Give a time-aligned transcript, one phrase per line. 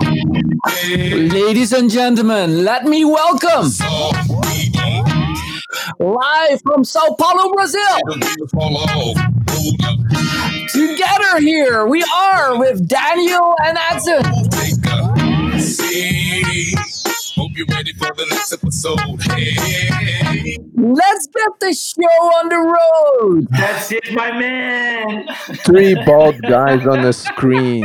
[0.00, 3.70] Ladies and gentlemen, let me welcome
[5.98, 7.98] live from Sao Paulo, Brazil.
[10.68, 14.24] Together here, we are with Daniel and Edson.
[17.34, 18.98] Hope you're ready for the next episode.
[19.22, 20.58] Hey.
[20.74, 23.48] Let's get the show on the road.
[23.50, 25.26] That's it, my man.
[25.64, 27.84] Three bald guys on the screen.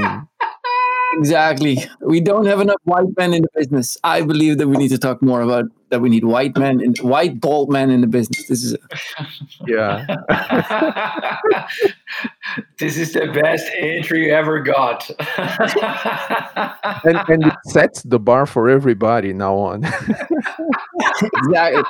[1.14, 1.78] Exactly.
[2.02, 3.97] We don't have enough white men in the business.
[4.04, 6.02] I believe that we need to talk more about that.
[6.02, 8.47] We need white men and white bald men in the business.
[8.47, 8.75] This is
[9.68, 10.06] yeah.
[12.80, 15.10] this is the best entry you ever got.
[17.06, 19.83] and, and it sets the bar for everybody now on.
[21.21, 21.83] exactly.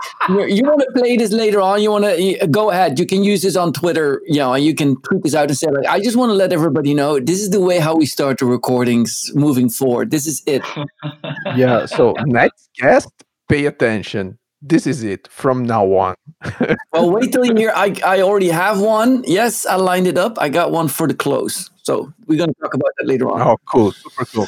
[0.53, 1.81] You, want to play this later on?
[1.81, 2.99] You want to go ahead.
[2.99, 4.21] You can use this on Twitter.
[4.25, 6.33] You know, and you can tweet this out and say, like, I just want to
[6.33, 10.11] let everybody know this is the way how we start the recordings moving forward.
[10.11, 10.61] This is it.
[11.55, 11.85] yeah.
[11.85, 13.11] So next guest,
[13.49, 16.15] pay attention this is it from now on.
[16.91, 17.71] well, wait till you hear.
[17.75, 19.23] I, I already have one.
[19.27, 20.37] Yes, I lined it up.
[20.39, 21.69] I got one for the close.
[21.83, 23.41] So we're going to talk about that later on.
[23.41, 23.91] Oh, cool.
[23.91, 24.47] Super cool.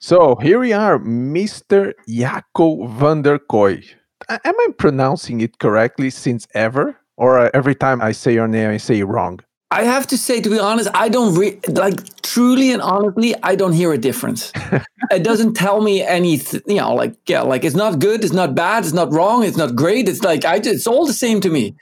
[0.00, 1.92] So here we are, Mr.
[2.06, 3.96] Jacco van der Kooij.
[4.28, 6.96] Am I pronouncing it correctly since ever?
[7.16, 9.40] Or uh, every time I say your name, I say it wrong?
[9.70, 13.54] I have to say, to be honest, I don't re- like truly and honestly, I
[13.54, 14.52] don't hear a difference.
[15.10, 18.54] it doesn't tell me anything, you know, like, yeah, like it's not good, it's not
[18.54, 20.08] bad, it's not wrong, it's not great.
[20.08, 21.74] It's like, I just, it's all the same to me.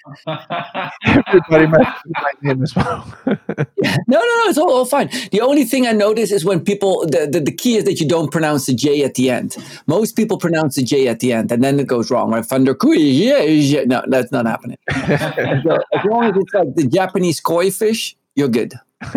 [1.06, 3.12] Everybody might name as well.
[4.08, 5.08] No, no, no, it's all, all, fine.
[5.30, 8.08] The only thing I notice is when people, the, the, the, key is that you
[8.08, 9.56] don't pronounce the J at the end.
[9.86, 12.32] Most people pronounce the J at the end and then it goes wrong.
[12.32, 12.44] Right?
[12.44, 13.84] Thunder, yeah, yeah.
[13.84, 14.78] no, that's not happening.
[14.90, 14.98] so,
[15.94, 18.74] as long as it's like the Japanese koi fish, you're good.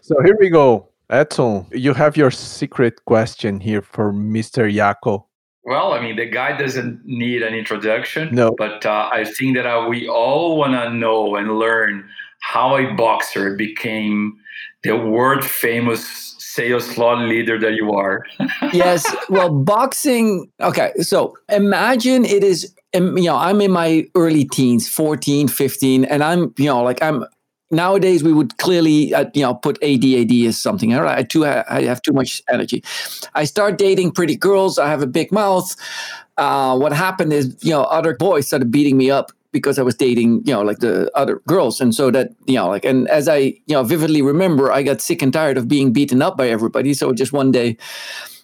[0.00, 0.88] so here we go.
[1.10, 4.72] Edson, you have your secret question here for Mr.
[4.72, 5.26] Jacco.
[5.64, 8.34] Well, I mean, the guy doesn't need an introduction.
[8.34, 8.54] No.
[8.56, 12.08] But uh, I think that uh, we all want to know and learn
[12.40, 14.36] how a boxer became
[14.82, 18.24] the world famous sales thought leader that you are.
[18.72, 19.04] yes.
[19.28, 20.50] Well, boxing.
[20.60, 20.92] Okay.
[21.00, 26.54] So imagine it is you know, I'm in my early teens, 14, 15, and I'm,
[26.56, 27.24] you know, like I'm
[27.70, 30.94] nowadays we would clearly, uh, you know, put ADHD as something.
[30.94, 32.82] All right, I too I have too much energy.
[33.34, 34.78] I start dating pretty girls.
[34.78, 35.74] I have a big mouth.
[36.36, 39.94] Uh, what happened is, you know, other boys started beating me up because I was
[39.94, 41.80] dating, you know, like the other girls.
[41.80, 45.00] And so that, you know, like, and as I, you know, vividly remember, I got
[45.00, 46.92] sick and tired of being beaten up by everybody.
[46.92, 47.76] So just one day,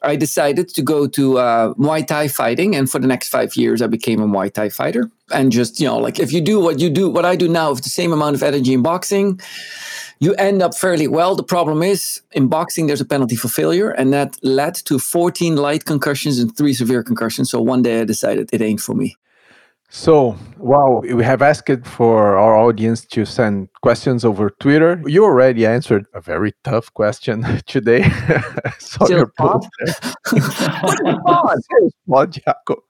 [0.03, 3.83] I decided to go to uh, Muay Thai fighting, and for the next five years,
[3.83, 5.11] I became a Muay Thai fighter.
[5.33, 7.71] And just you know, like if you do what you do, what I do now,
[7.71, 9.41] with the same amount of energy in boxing,
[10.19, 11.37] you end up fairly well.
[11.37, 15.57] The problem is in boxing, there's a penalty for failure, and that led to 14
[15.57, 17.51] light concussions and three severe concussions.
[17.51, 19.17] So one day, I decided it ain't for me.
[19.93, 25.03] So, wow, we have asked for our audience to send questions over Twitter.
[25.05, 28.09] You already answered a very tough question today.
[28.79, 29.67] so pod?
[32.07, 32.85] pod, Jacco.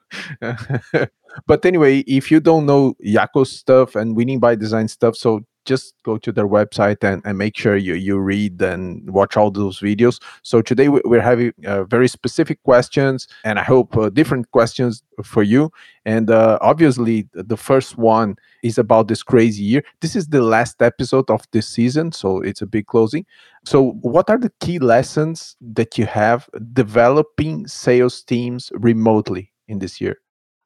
[1.46, 5.94] but anyway, if you don't know Jacco's stuff and winning by design stuff, so just
[6.04, 9.80] go to their website and, and make sure you, you read and watch all those
[9.80, 10.20] videos.
[10.42, 15.42] So today we're having uh, very specific questions and I hope uh, different questions for
[15.42, 15.70] you.
[16.04, 19.82] And uh, obviously, the first one is about this crazy year.
[20.00, 23.26] This is the last episode of this season, so it's a big closing.
[23.64, 30.00] So, what are the key lessons that you have developing sales teams remotely in this
[30.00, 30.16] year?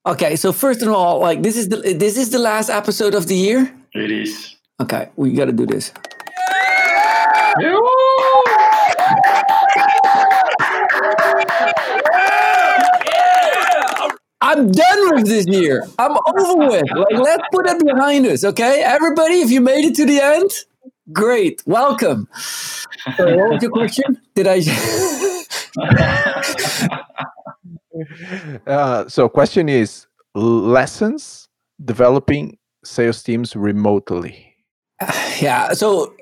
[0.06, 3.26] Okay, so first of all, like this is the this is the last episode of
[3.26, 3.74] the year.
[3.94, 4.53] It is.
[4.80, 5.92] Okay, we got to do this.
[14.40, 15.86] I'm done with this year.
[15.96, 16.90] I'm over with.
[16.90, 18.82] Like, let's put it behind us, okay?
[18.84, 20.50] Everybody, if you made it to the end,
[21.12, 21.62] great.
[21.66, 22.28] Welcome.
[23.16, 24.20] So what was your question?
[24.34, 24.60] Did I?
[28.66, 31.48] uh, so, question is lessons
[31.84, 34.43] developing sales teams remotely.
[35.40, 35.72] Yeah.
[35.72, 36.14] So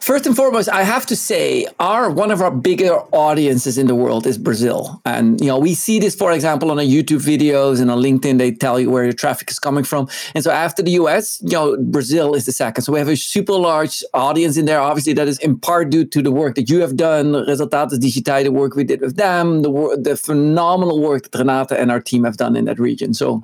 [0.00, 3.94] First and foremost, I have to say, our one of our bigger audiences in the
[3.94, 7.80] world is Brazil, and you know we see this, for example, on our YouTube videos
[7.80, 8.36] and on LinkedIn.
[8.36, 11.52] They tell you where your traffic is coming from, and so after the US, you
[11.52, 12.82] know, Brazil is the second.
[12.82, 14.82] So we have a super large audience in there.
[14.82, 18.44] Obviously, that is in part due to the work that you have done, Resultados Digitais,
[18.44, 22.24] the work we did with them, the the phenomenal work that Renata and our team
[22.24, 23.14] have done in that region.
[23.14, 23.42] So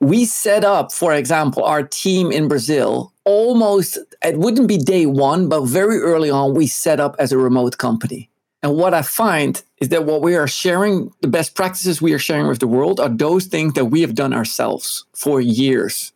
[0.00, 5.50] we set up, for example, our team in Brazil almost, it wouldn't be day one,
[5.50, 8.30] but very early on, we set up as a remote company.
[8.62, 12.18] And what I find is that what we are sharing, the best practices we are
[12.18, 16.12] sharing with the world are those things that we have done ourselves for years.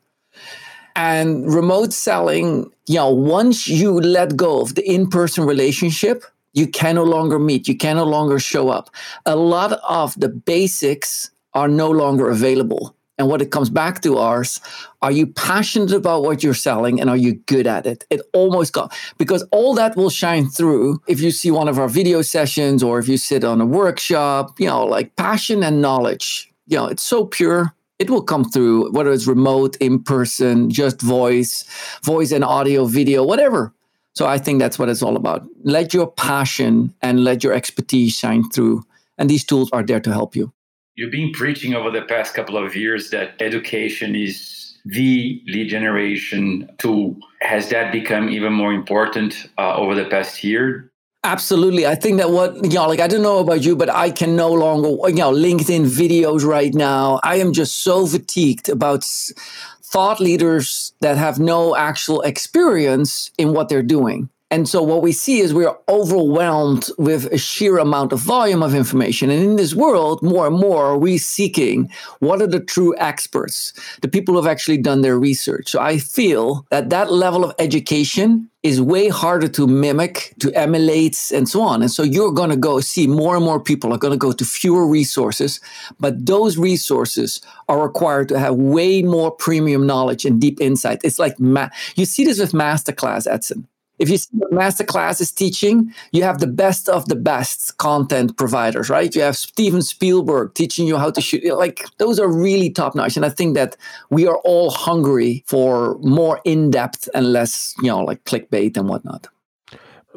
[0.96, 6.24] And remote selling, you know, once you let go of the in person relationship,
[6.54, 8.88] you can no longer meet, you can no longer show up.
[9.26, 12.96] A lot of the basics are no longer available.
[13.18, 14.60] And what it comes back to ours,
[15.02, 18.06] are you passionate about what you're selling and are you good at it?
[18.08, 21.88] It almost got because all that will shine through if you see one of our
[21.88, 26.50] video sessions or if you sit on a workshop, you know, like passion and knowledge.
[26.66, 27.74] You know, it's so pure.
[27.98, 31.64] It will come through, whether it's remote, in person, just voice,
[32.02, 33.72] voice and audio, video, whatever.
[34.14, 35.44] So I think that's what it's all about.
[35.64, 38.84] Let your passion and let your expertise shine through.
[39.18, 40.52] And these tools are there to help you.
[40.94, 46.70] You've been preaching over the past couple of years that education is the lead generation
[46.78, 47.16] tool.
[47.40, 50.90] Has that become even more important uh, over the past year?
[51.24, 51.86] Absolutely.
[51.86, 54.34] I think that what, you know, like, I don't know about you, but I can
[54.34, 57.20] no longer, you know, LinkedIn videos right now.
[57.22, 63.68] I am just so fatigued about thought leaders that have no actual experience in what
[63.68, 64.30] they're doing.
[64.52, 68.74] And so what we see is we're overwhelmed with a sheer amount of volume of
[68.74, 69.30] information.
[69.30, 73.72] And in this world, more and more are we seeking what are the true experts,
[74.02, 75.70] the people who have actually done their research.
[75.70, 81.32] So I feel that that level of education is way harder to mimic, to emulate,
[81.34, 81.80] and so on.
[81.80, 84.32] And so you're going to go see more and more people are going to go
[84.32, 85.60] to fewer resources,
[85.98, 87.40] but those resources
[87.70, 91.00] are required to have way more premium knowledge and deep insight.
[91.04, 93.66] It's like ma- you see this with masterclass, Edson.
[94.02, 98.36] If you see what Masterclass is teaching, you have the best of the best content
[98.36, 99.14] providers, right?
[99.14, 101.44] You have Steven Spielberg teaching you how to shoot.
[101.56, 103.16] Like those are really top notch.
[103.16, 103.76] And I think that
[104.10, 108.88] we are all hungry for more in depth and less, you know, like clickbait and
[108.88, 109.28] whatnot.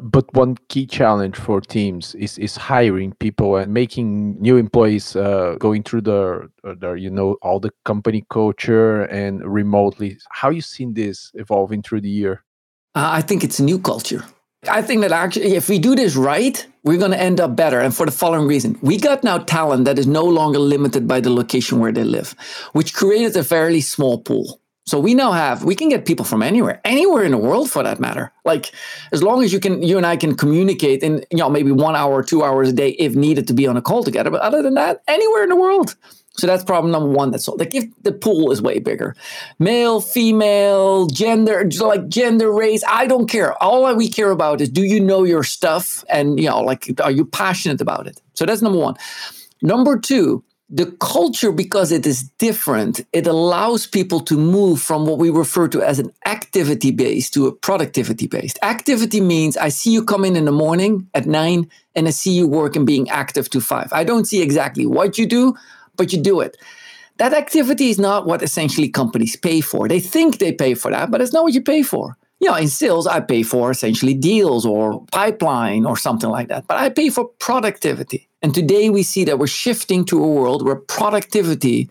[0.00, 5.56] But one key challenge for teams is is hiring people and making new employees uh,
[5.60, 10.18] going through the, the you know all the company culture and remotely.
[10.30, 12.45] How you seen this evolving through the year?
[12.96, 14.24] Uh, I think it's a new culture.
[14.70, 17.78] I think that actually, if we do this right, we're going to end up better.
[17.78, 21.20] And for the following reason, we got now talent that is no longer limited by
[21.20, 22.34] the location where they live,
[22.72, 24.62] which created a fairly small pool.
[24.86, 27.82] So we now have, we can get people from anywhere, anywhere in the world for
[27.82, 28.32] that matter.
[28.46, 28.72] Like
[29.12, 31.96] as long as you can, you and I can communicate in, you know, maybe one
[31.96, 34.30] hour, two hours a day if needed to be on a call together.
[34.30, 35.96] But other than that, anywhere in the world.
[36.38, 37.30] So that's problem number one.
[37.30, 37.56] That's all.
[37.56, 39.14] Like if the pool is way bigger,
[39.58, 43.60] male, female, gender, like gender, race, I don't care.
[43.62, 47.10] All we care about is do you know your stuff, and you know, like are
[47.10, 48.20] you passionate about it?
[48.34, 48.96] So that's number one.
[49.62, 53.00] Number two, the culture because it is different.
[53.12, 57.46] It allows people to move from what we refer to as an activity based to
[57.46, 58.58] a productivity based.
[58.62, 62.32] Activity means I see you come in in the morning at nine, and I see
[62.32, 63.92] you work and being active to five.
[63.92, 65.54] I don't see exactly what you do
[65.96, 66.56] but you do it.
[67.18, 69.88] That activity is not what essentially companies pay for.
[69.88, 72.16] They think they pay for that, but it's not what you pay for.
[72.40, 76.66] You know, in sales, I pay for essentially deals or pipeline or something like that,
[76.66, 78.28] but I pay for productivity.
[78.42, 81.88] And today we see that we're shifting to a world where productivity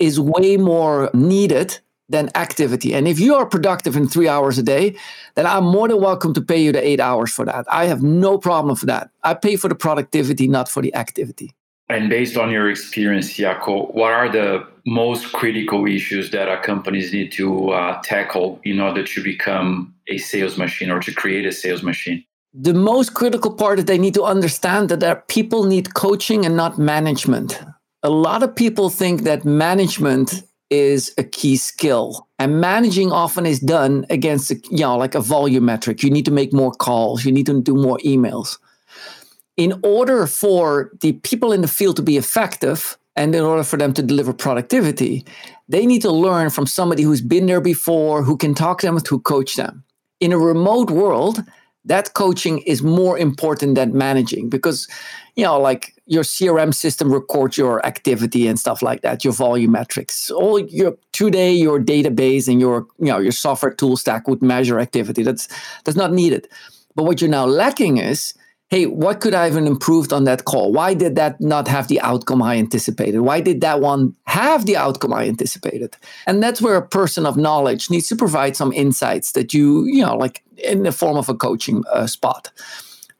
[0.00, 1.78] is way more needed
[2.08, 2.92] than activity.
[2.94, 4.96] And if you are productive in three hours a day,
[5.36, 7.64] then I'm more than welcome to pay you the eight hours for that.
[7.70, 9.10] I have no problem for that.
[9.22, 11.54] I pay for the productivity, not for the activity.
[11.88, 17.12] And based on your experience, Jacco, what are the most critical issues that our companies
[17.12, 21.52] need to uh, tackle in order to become a sales machine or to create a
[21.52, 22.24] sales machine?
[22.54, 26.56] The most critical part is they need to understand that their people need coaching and
[26.56, 27.60] not management.
[28.02, 33.60] A lot of people think that management is a key skill and managing often is
[33.60, 37.30] done against you know like a volume metric you need to make more calls you
[37.30, 38.58] need to do more emails
[39.56, 43.76] in order for the people in the field to be effective and in order for
[43.76, 45.24] them to deliver productivity,
[45.68, 48.98] they need to learn from somebody who's been there before, who can talk to them,
[48.98, 49.84] who coach them.
[50.20, 51.44] In a remote world,
[51.84, 54.88] that coaching is more important than managing because,
[55.36, 59.72] you know, like your CRM system records your activity and stuff like that, your volume
[59.72, 60.30] metrics.
[60.30, 64.80] All your today, your database and your, you know, your software tool stack would measure
[64.80, 65.22] activity.
[65.22, 65.46] That's
[65.84, 66.48] that's not needed.
[66.94, 68.34] But what you're now lacking is
[68.70, 70.72] hey, what could I have improved on that call?
[70.72, 73.20] Why did that not have the outcome I anticipated?
[73.20, 75.96] Why did that one have the outcome I anticipated?
[76.26, 80.04] And that's where a person of knowledge needs to provide some insights that you, you
[80.04, 82.50] know, like in the form of a coaching uh, spot.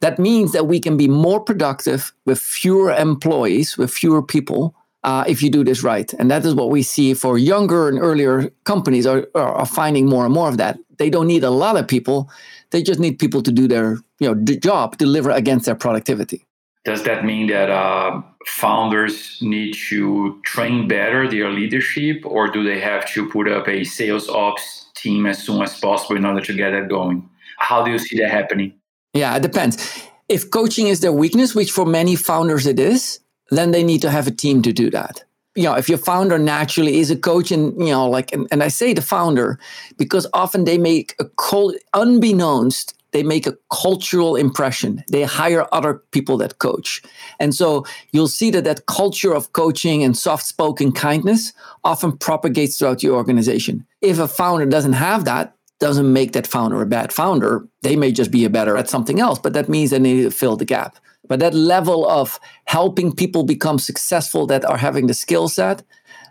[0.01, 4.75] That means that we can be more productive with fewer employees, with fewer people,
[5.05, 6.13] uh, if you do this right.
[6.15, 10.25] And that is what we see for younger and earlier companies are, are finding more
[10.25, 10.79] and more of that.
[10.99, 12.31] They don't need a lot of people.
[12.71, 16.47] They just need people to do their you know job, deliver against their productivity.
[16.85, 22.79] Does that mean that uh, founders need to train better their leadership, or do they
[22.79, 26.53] have to put up a sales ops team as soon as possible in order to
[26.53, 27.29] get that going?
[27.59, 28.75] How do you see that happening?
[29.15, 30.03] Yeah, it depends.
[30.29, 33.21] If coaching is their weakness, which for many founders it is,
[33.51, 35.25] then they need to have a team to do that.
[35.55, 38.63] You know, if your founder naturally is a coach and, you know, like, and, and
[38.63, 39.59] I say the founder
[39.97, 45.05] because often they make a cold, unbeknownst, they make a cultural impression.
[45.09, 47.01] They hire other people that coach.
[47.39, 51.53] And so you'll see that that culture of coaching and soft spoken kindness
[51.85, 53.87] often propagates throughout your organization.
[54.01, 57.67] If a founder doesn't have that, doesn't make that founder a bad founder.
[57.83, 60.31] They may just be a better at something else, but that means they need to
[60.31, 60.97] fill the gap.
[61.27, 65.83] But that level of helping people become successful that are having the skill set,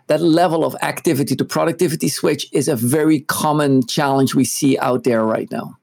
[0.06, 5.04] that level of activity to productivity switch is a very common challenge we see out
[5.04, 5.76] there right now.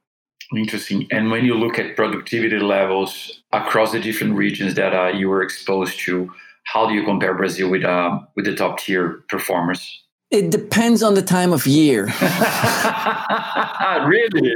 [0.55, 1.07] Interesting.
[1.11, 5.41] And when you look at productivity levels across the different regions that uh, you were
[5.41, 6.29] exposed to,
[6.65, 10.00] how do you compare Brazil with uh, with the top tier performers?
[10.31, 12.05] It depends on the time of year.
[14.05, 14.55] really?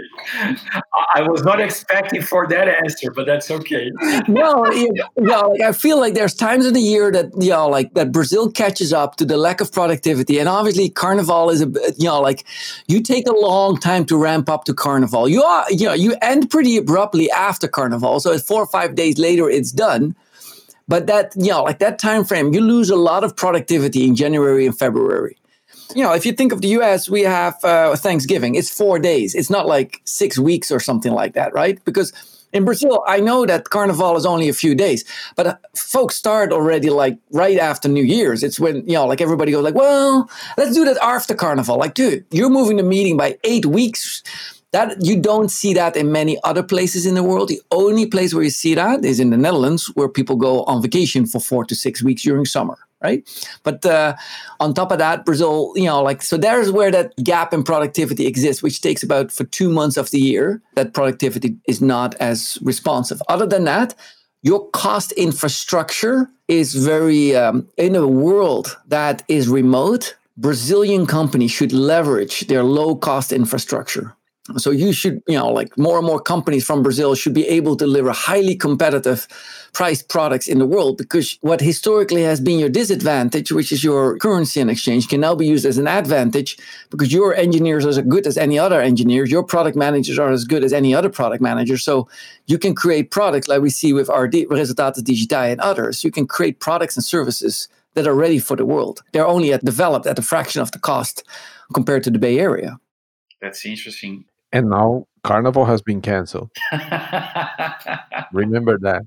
[1.13, 3.91] I was not expecting for that answer, but that's okay.
[4.29, 7.67] no, you know, like I feel like there's times in the year that you know,
[7.67, 11.67] like that Brazil catches up to the lack of productivity, and obviously Carnival is a
[11.97, 12.45] you know, like
[12.87, 15.27] you take a long time to ramp up to Carnival.
[15.27, 18.95] You are you know you end pretty abruptly after Carnival, so it's four or five
[18.95, 20.15] days later it's done.
[20.87, 24.15] But that you know, like that time frame, you lose a lot of productivity in
[24.15, 25.35] January and February
[25.93, 28.55] you know, if you think of the US, we have uh, Thanksgiving.
[28.55, 29.35] It's four days.
[29.35, 31.83] It's not like six weeks or something like that, right?
[31.85, 32.11] Because
[32.53, 35.03] in Brazil, I know that Carnival is only a few days,
[35.35, 38.43] but uh, folks start already like right after New Year's.
[38.43, 41.77] It's when, you know, like everybody goes like, well, let's do that after Carnival.
[41.77, 44.23] Like, dude, you're moving the meeting by eight weeks.
[44.71, 47.47] That you don't see that in many other places in the world.
[47.47, 50.81] The only place where you see that is in the Netherlands, where people go on
[50.81, 53.27] vacation for four to six weeks during summer right?
[53.63, 54.15] But uh,
[54.59, 58.25] on top of that, Brazil, you know, like, so there's where that gap in productivity
[58.25, 62.57] exists, which takes about for two months of the year, that productivity is not as
[62.61, 63.21] responsive.
[63.27, 63.95] Other than that,
[64.41, 71.71] your cost infrastructure is very, um, in a world that is remote, Brazilian companies should
[71.71, 74.15] leverage their low cost infrastructure
[74.57, 77.75] so you should, you know, like more and more companies from Brazil should be able
[77.75, 79.27] to deliver highly competitive
[79.73, 84.19] priced products in the world because what historically has been your disadvantage, which is your
[84.19, 86.59] currency and exchange, can now be used as an advantage
[86.91, 90.45] because your engineers are as good as any other engineers, your product managers are as
[90.45, 91.77] good as any other product manager.
[91.77, 92.07] So
[92.45, 96.03] you can create products like we see with our Resultados Digitais and others.
[96.03, 99.01] You can create products and services that are ready for the world.
[99.11, 101.23] They're only at developed at a fraction of the cost
[101.73, 102.79] compared to the Bay Area.
[103.41, 104.25] That's interesting.
[104.55, 106.49] And now Carnival has been canceled.
[108.31, 109.01] Remember that.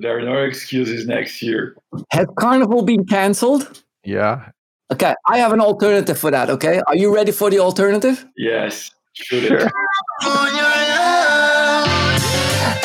[0.00, 1.74] there are no excuses next year.
[2.12, 3.82] Has Carnival been canceled?
[4.04, 4.50] Yeah.
[4.92, 6.50] Okay, I have an alternative for that.
[6.50, 8.24] Okay, are you ready for the alternative?
[8.36, 8.92] Yes.
[9.14, 9.40] Sure.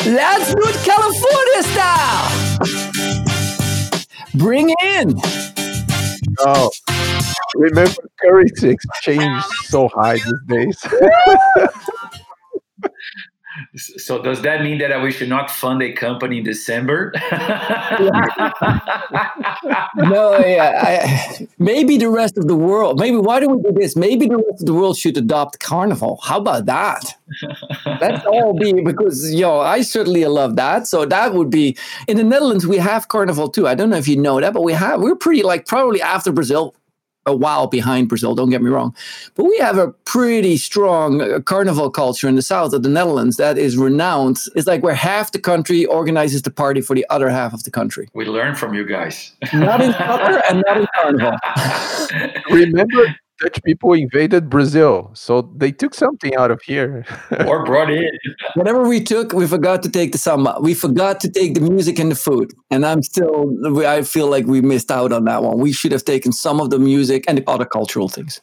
[0.06, 2.32] Let's do it California style.
[4.34, 5.14] Bring in.
[6.40, 6.70] Oh.
[7.56, 10.78] Remember, currency exchange so high these days.
[13.76, 17.12] so does that mean that we should not fund a company in December?
[19.96, 22.98] no, yeah, I, maybe the rest of the world.
[23.00, 23.96] Maybe why do we do this?
[23.96, 26.20] Maybe the rest of the world should adopt Carnival.
[26.22, 27.14] How about that?
[28.00, 30.86] That's all be because yo, I certainly love that.
[30.86, 31.76] So that would be
[32.08, 32.66] in the Netherlands.
[32.66, 33.66] We have Carnival too.
[33.66, 35.00] I don't know if you know that, but we have.
[35.00, 36.74] We're pretty like probably after Brazil
[37.26, 38.94] a while behind Brazil, don't get me wrong.
[39.34, 43.36] But we have a pretty strong uh, carnival culture in the south of the Netherlands
[43.36, 44.38] that is renowned.
[44.54, 47.70] It's like where half the country organizes the party for the other half of the
[47.70, 48.08] country.
[48.14, 49.32] We learn from you guys.
[49.52, 51.32] not in soccer and not in carnival.
[52.50, 57.04] Remember Dutch people invaded Brazil, so they took something out of here.
[57.46, 58.10] or brought in.
[58.54, 60.56] Whatever we took, we forgot to take the samba.
[60.60, 62.52] We forgot to take the music and the food.
[62.70, 63.54] And I'm still,
[63.86, 65.58] I feel like we missed out on that one.
[65.58, 68.40] We should have taken some of the music and the other cultural things.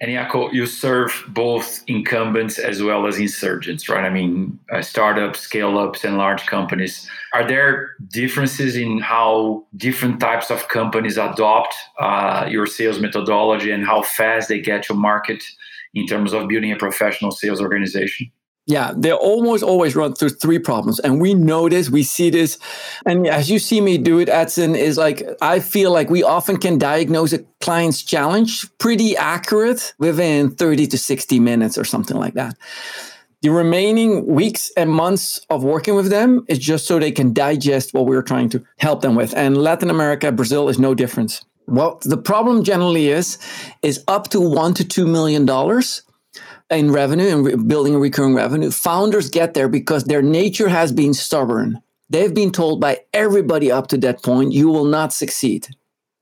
[0.00, 4.02] And Jacco, you serve both incumbents as well as insurgents, right?
[4.02, 7.06] I mean, uh, startups, scale ups, and large companies.
[7.34, 13.84] Are there differences in how different types of companies adopt uh, your sales methodology and
[13.84, 15.44] how fast they get to market
[15.92, 18.32] in terms of building a professional sales organization?
[18.66, 21.00] Yeah, they almost always run through three problems.
[21.00, 22.58] And we know this, we see this.
[23.04, 26.56] And as you see me do it, Edson, is like I feel like we often
[26.56, 32.34] can diagnose a client's challenge pretty accurate within 30 to 60 minutes or something like
[32.34, 32.56] that.
[33.42, 37.94] The remaining weeks and months of working with them is just so they can digest
[37.94, 39.34] what we're trying to help them with.
[39.34, 41.40] And Latin America, Brazil is no different.
[41.66, 43.38] Well, the problem generally is,
[43.80, 46.02] is up to one to two million dollars
[46.70, 48.70] in revenue and re- building recurring revenue.
[48.70, 51.82] Founders get there because their nature has been stubborn.
[52.08, 55.68] They've been told by everybody up to that point, you will not succeed.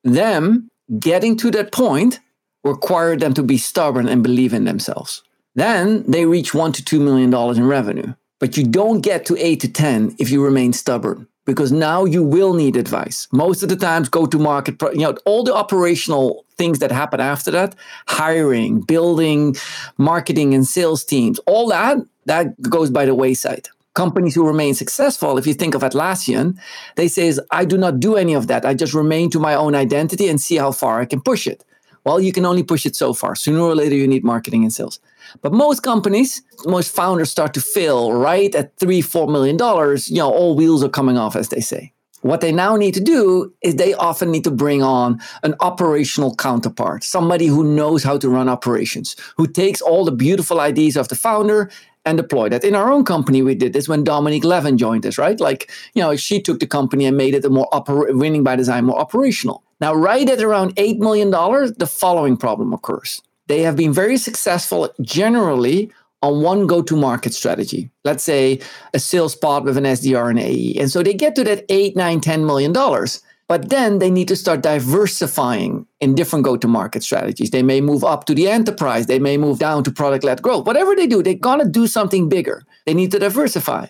[0.05, 2.21] Them getting to that point
[2.65, 5.23] required them to be stubborn and believe in themselves.
[5.55, 8.15] Then they reach one to two million dollars in revenue.
[8.41, 12.23] But you don't get to eight to 10 if you remain stubborn because now you
[12.23, 13.27] will need advice.
[13.33, 17.21] Most of the times, go to market, you know, all the operational things that happen
[17.21, 17.75] after that,
[18.07, 19.57] hiring, building,
[19.97, 23.67] marketing and sales teams, all that, that goes by the wayside.
[23.95, 26.59] Companies who remain successful, if you think of Atlassian,
[26.97, 28.67] they say, I do not do any of that.
[28.67, 31.65] I just remain to my own identity and see how far I can push it.
[32.05, 33.35] Well, you can only push it so far.
[33.35, 35.01] Sooner or later, you need marketing and sales.
[35.43, 40.11] But most companies, most founders start to fail right at three, four million dollars.
[40.11, 41.93] You know, all wheels are coming off, as they say.
[42.23, 46.35] What they now need to do is they often need to bring on an operational
[46.35, 51.09] counterpart, somebody who knows how to run operations, who takes all the beautiful ideas of
[51.09, 51.71] the founder
[52.05, 52.65] and deploy that.
[52.65, 55.39] In our own company, we did this when Dominique Levin joined us, right?
[55.39, 58.57] Like, you know, she took the company and made it a more oper- winning by
[58.57, 59.63] design, more operational.
[59.81, 63.23] Now, right at around $8 million, the following problem occurs.
[63.47, 65.91] They have been very successful generally
[66.23, 67.91] on one go-to market strategy.
[68.05, 68.61] Let's say
[68.93, 70.77] a sales spot with an SDR and AE.
[70.81, 73.23] And so they get to that eight, nine, ten million dollars.
[73.49, 77.51] But then they need to start diversifying in different go to market strategies.
[77.51, 79.07] They may move up to the enterprise.
[79.07, 80.67] They may move down to product led growth.
[80.67, 82.63] Whatever they do, they're going to do something bigger.
[82.85, 83.87] They need to diversify.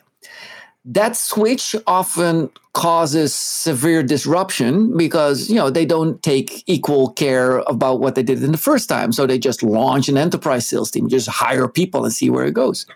[0.85, 7.99] That switch often causes severe disruption because you know they don't take equal care about
[7.99, 11.09] what they did in the first time so they just launch an enterprise sales team
[11.09, 12.87] just hire people and see where it goes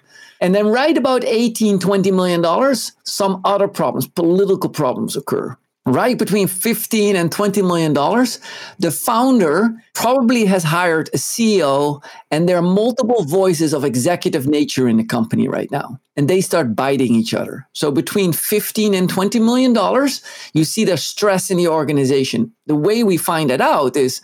[0.40, 6.16] and then right about 18 20 million dollars some other problems political problems occur right
[6.16, 8.38] between 15 and 20 million dollars.
[8.78, 14.88] The founder probably has hired a ceo and there are multiple voices of executive nature
[14.88, 17.66] in the company right now and they start biting each other.
[17.72, 20.22] So between 15 and 20 million dollars
[20.54, 22.52] you see the stress in the organization.
[22.66, 24.20] The way we find it out is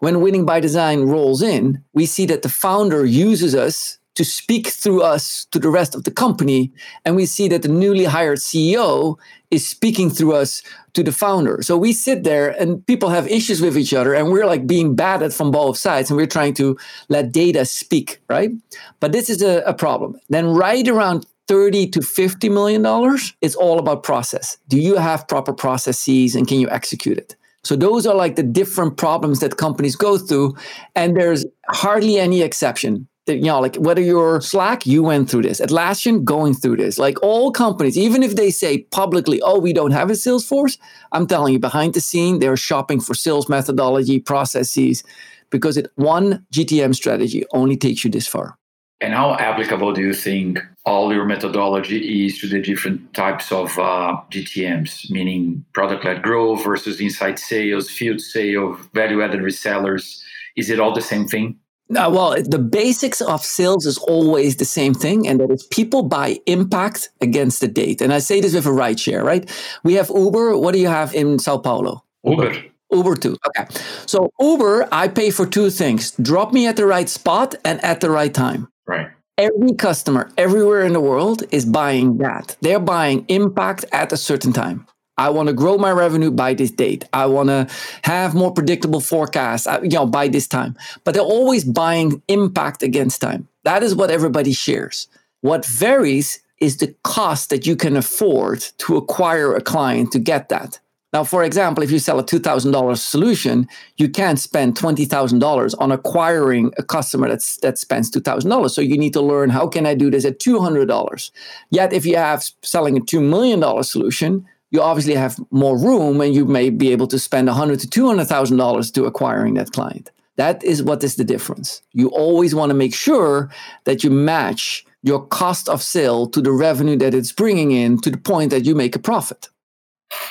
[0.00, 4.66] when winning by design rolls in we see that the founder uses us to speak
[4.66, 6.72] through us to the rest of the company.
[7.04, 9.16] And we see that the newly hired CEO
[9.52, 10.60] is speaking through us
[10.94, 11.62] to the founder.
[11.62, 14.96] So we sit there and people have issues with each other and we're like being
[14.96, 16.76] batted from both sides and we're trying to
[17.08, 18.50] let data speak, right?
[18.98, 20.18] But this is a, a problem.
[20.28, 24.58] Then right around 30 to 50 million dollars, it's all about process.
[24.66, 27.36] Do you have proper processes and can you execute it?
[27.62, 30.56] So those are like the different problems that companies go through
[30.96, 35.60] and there's hardly any exception you know, like whether you're Slack, you went through this.
[35.60, 36.98] Atlassian, going through this.
[36.98, 40.78] Like all companies, even if they say publicly, oh, we don't have a Salesforce,
[41.12, 45.04] I'm telling you, behind the scene, they're shopping for sales methodology, processes,
[45.50, 48.58] because it one GTM strategy only takes you this far.
[49.00, 53.78] And how applicable do you think all your methodology is to the different types of
[53.78, 60.20] uh, GTMs, meaning product led growth versus inside sales, field sales, value added resellers?
[60.56, 61.56] Is it all the same thing?
[61.96, 66.02] Uh, well, the basics of sales is always the same thing, and that is people
[66.02, 68.02] buy impact against the date.
[68.02, 69.48] And I say this with a ride share, right?
[69.84, 70.58] We have Uber.
[70.58, 72.04] What do you have in Sao Paulo?
[72.24, 72.54] Uber.
[72.92, 73.36] Uber too.
[73.48, 73.66] Okay.
[74.06, 78.00] So Uber, I pay for two things: drop me at the right spot and at
[78.00, 78.68] the right time.
[78.86, 79.08] Right.
[79.38, 82.56] Every customer everywhere in the world is buying that.
[82.60, 84.86] They're buying impact at a certain time.
[85.18, 87.04] I want to grow my revenue by this date.
[87.12, 87.66] I want to
[88.02, 90.76] have more predictable forecasts, uh, you know, by this time.
[91.04, 93.48] But they're always buying impact against time.
[93.64, 95.08] That is what everybody shares.
[95.40, 100.48] What varies is the cost that you can afford to acquire a client to get
[100.48, 100.80] that.
[101.12, 106.72] Now, for example, if you sell a $2,000 solution, you can't spend $20,000 on acquiring
[106.76, 108.70] a customer that's, that spends $2,000.
[108.70, 111.30] So you need to learn how can I do this at $200?
[111.70, 116.34] Yet, if you have selling a $2 million solution, you obviously have more room and
[116.34, 120.10] you may be able to spend 100 to 200,000 dollars to acquiring that client.
[120.36, 121.82] That is what is the difference.
[121.92, 123.50] You always want to make sure
[123.84, 128.10] that you match your cost of sale to the revenue that it's bringing in to
[128.10, 129.48] the point that you make a profit.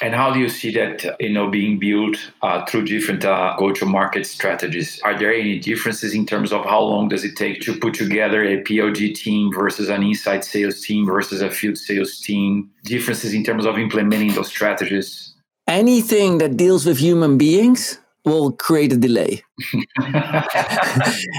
[0.01, 4.25] And how do you see that, you know, being built uh, through different uh, go-to-market
[4.25, 4.99] strategies?
[5.01, 8.43] Are there any differences in terms of how long does it take to put together
[8.43, 12.71] a PLG team versus an inside sales team versus a field sales team?
[12.83, 15.33] Differences in terms of implementing those strategies?
[15.67, 19.43] Anything that deals with human beings will create a delay.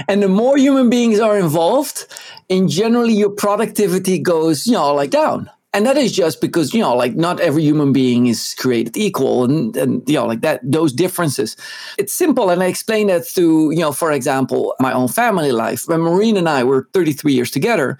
[0.07, 2.05] and the more human beings are involved,
[2.47, 5.49] in generally your productivity goes, you know, like down.
[5.71, 9.43] And that is just because, you know, like not every human being is created equal
[9.43, 11.55] and, and you know, like that, those differences.
[11.99, 12.49] It's simple.
[12.49, 15.87] And I explain that through, you know, for example, my own family life.
[15.87, 17.99] When Maureen and I were 33 years together,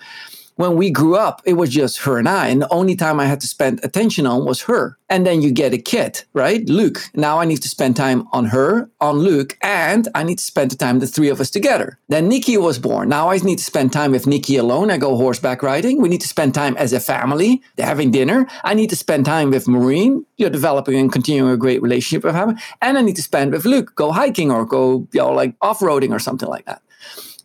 [0.59, 2.49] when we grew up, it was just her and I.
[2.49, 4.97] And the only time I had to spend attention on was her.
[5.07, 6.67] And then you get a kid, right?
[6.67, 6.99] Luke.
[7.13, 10.71] Now I need to spend time on her, on Luke, and I need to spend
[10.71, 11.97] the time, the three of us together.
[12.09, 13.07] Then Nikki was born.
[13.07, 14.91] Now I need to spend time with Nikki alone.
[14.91, 16.01] I go horseback riding.
[16.01, 18.45] We need to spend time as a family, having dinner.
[18.65, 22.35] I need to spend time with Maureen, you're developing and continuing a great relationship with
[22.35, 22.53] her.
[22.81, 25.79] And I need to spend with Luke, go hiking or go, you know, like off
[25.79, 26.81] roading or something like that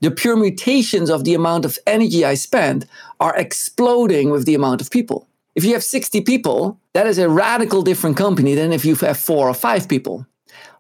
[0.04, 2.86] the permutations of the amount of energy I spend
[3.20, 5.26] are exploding with the amount of people.
[5.54, 9.18] If you have 60 people, that is a radical different company than if you have
[9.18, 10.26] four or five people.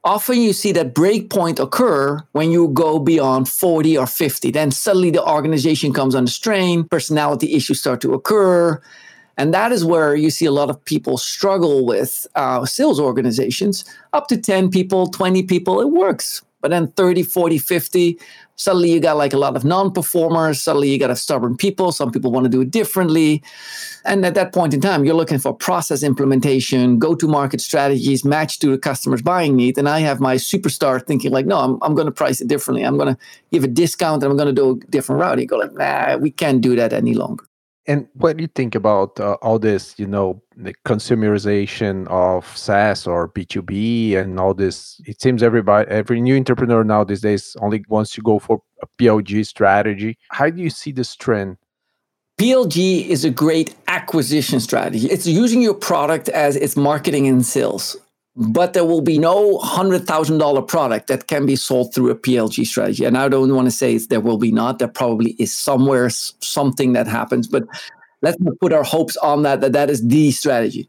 [0.04, 4.50] Often you see that break point occur when you go beyond 40 or 50.
[4.50, 8.82] Then suddenly the organization comes under strain, personality issues start to occur.
[9.38, 13.86] And that is where you see a lot of people struggle with uh, sales organizations.
[14.12, 16.42] Up to 10 people, 20 people, it works.
[16.64, 18.18] But then 30, 40, 50,
[18.56, 20.62] Suddenly you got like a lot of non-performers.
[20.62, 21.90] Suddenly you got a stubborn people.
[21.90, 23.42] Some people want to do it differently.
[24.04, 28.70] And at that point in time, you're looking for process implementation, go-to-market strategies matched to
[28.70, 29.76] the customer's buying need.
[29.76, 32.84] And I have my superstar thinking like, no, I'm, I'm going to price it differently.
[32.84, 35.40] I'm going to give a discount and I'm going to do a different route.
[35.40, 37.44] You go like, nah, we can't do that any longer.
[37.86, 43.06] And what do you think about uh, all this, you know, the consumerization of SaaS
[43.06, 45.00] or B2B and all this?
[45.04, 48.86] It seems everybody, every new entrepreneur now these days only wants to go for a
[48.98, 50.16] PLG strategy.
[50.30, 51.58] How do you see this trend?
[52.40, 55.06] PLG is a great acquisition strategy.
[55.06, 57.96] It's using your product as its marketing and sales
[58.36, 63.04] but there will be no $100,000 product that can be sold through a PLG strategy.
[63.04, 64.80] And I don't want to say there will be not.
[64.80, 67.64] There probably is somewhere something that happens, but
[68.22, 70.88] let's not put our hopes on that, that that is the strategy.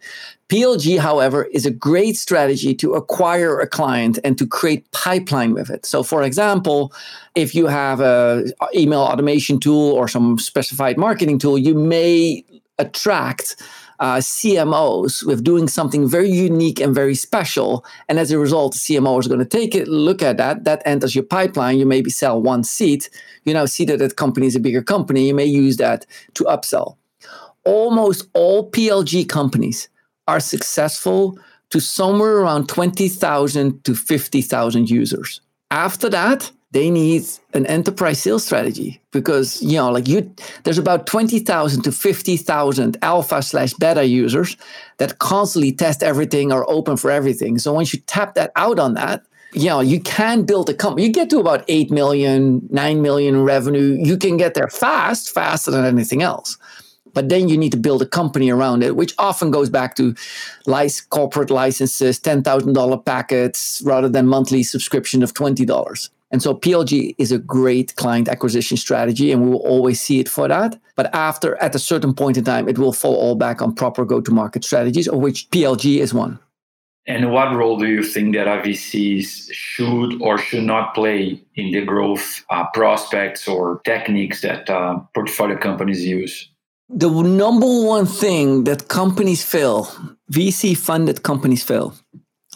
[0.49, 5.69] PLG, however, is a great strategy to acquire a client and to create pipeline with
[5.69, 5.86] it.
[5.86, 6.93] So, for example,
[7.36, 12.43] if you have a uh, email automation tool or some specified marketing tool, you may
[12.77, 13.55] attract
[13.99, 17.86] uh, CMOs with doing something very unique and very special.
[18.10, 20.81] And as a result, the CMO is going to take it, look at that, that
[20.86, 21.77] enters your pipeline.
[21.77, 23.10] You maybe sell one seat.
[23.43, 25.27] You now see that that company is a bigger company.
[25.27, 26.05] You may use that
[26.36, 26.97] to upsell.
[27.63, 29.89] Almost all PLG companies
[30.27, 35.41] are successful to somewhere around 20,000 to 50,000 users.
[35.71, 40.30] After that, they need an enterprise sales strategy because you know like you
[40.66, 44.58] there's about 20,000 to 50,000 alpha slash beta users
[44.98, 47.58] that constantly test everything or open for everything.
[47.60, 51.08] So once you tap that out on that you know you can build a company
[51.08, 53.98] you get to about 8 million 9 million revenue.
[53.98, 56.58] You can get there fast faster than anything else.
[57.14, 60.14] But then you need to build a company around it, which often goes back to
[61.10, 66.10] corporate licenses, $10,000 packets rather than monthly subscription of $20.
[66.36, 70.28] And so PLG is a great client acquisition strategy, and we will always see it
[70.28, 70.78] for that.
[70.98, 74.04] But after, at a certain point in time, it will fall all back on proper
[74.04, 76.38] go to market strategies, of which PLG is one.
[77.08, 81.86] And what role do you think that VCs should or should not play in the
[81.86, 86.50] growth uh, prospects or techniques that uh, portfolio companies use?
[86.89, 89.86] The number one thing that companies fail,
[90.34, 91.95] VC funded companies fail,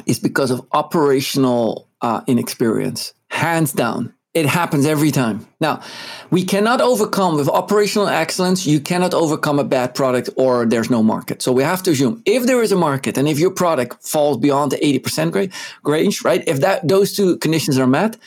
[0.05, 4.13] is because of operational uh, inexperience hands down.
[4.35, 5.47] It happens every time.
[5.59, 5.81] Now,
[6.29, 11.01] we cannot overcome with operational excellence, you cannot overcome a bad product or there's no
[11.01, 11.41] market.
[11.41, 14.37] So we have to assume if there is a market and if your product falls
[14.37, 15.51] beyond the 80%
[15.83, 16.43] range, right?
[16.47, 18.17] If that those two conditions are met,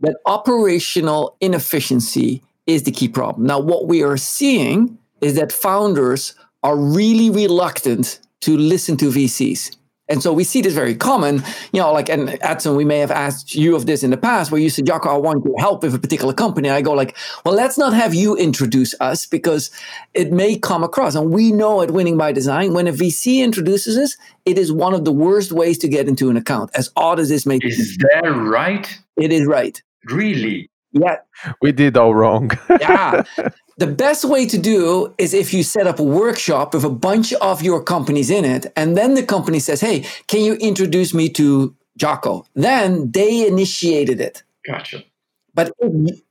[0.00, 3.46] that operational inefficiency is the key problem.
[3.46, 9.76] Now, what we are seeing is that founders are really reluctant to listen to VCs.
[10.10, 11.42] And so we see this very common,
[11.72, 14.50] you know, like, and Edson, we may have asked you of this in the past
[14.50, 16.68] where you said, Jacco, I want to help with a particular company.
[16.68, 19.70] And I go like, well, let's not have you introduce us because
[20.14, 21.14] it may come across.
[21.14, 24.94] And we know at Winning by Design, when a VC introduces us, it is one
[24.94, 27.68] of the worst ways to get into an account, as odd as this may be.
[27.68, 28.98] Is that right?
[29.16, 29.80] It is right.
[30.06, 30.69] Really?
[30.92, 31.16] Yeah.
[31.62, 32.50] We did all wrong.
[32.80, 33.22] yeah.
[33.78, 37.32] The best way to do is if you set up a workshop with a bunch
[37.34, 41.28] of your companies in it, and then the company says, Hey, can you introduce me
[41.30, 42.44] to Jocko?
[42.54, 44.42] Then they initiated it.
[44.66, 45.04] Gotcha.
[45.60, 45.74] But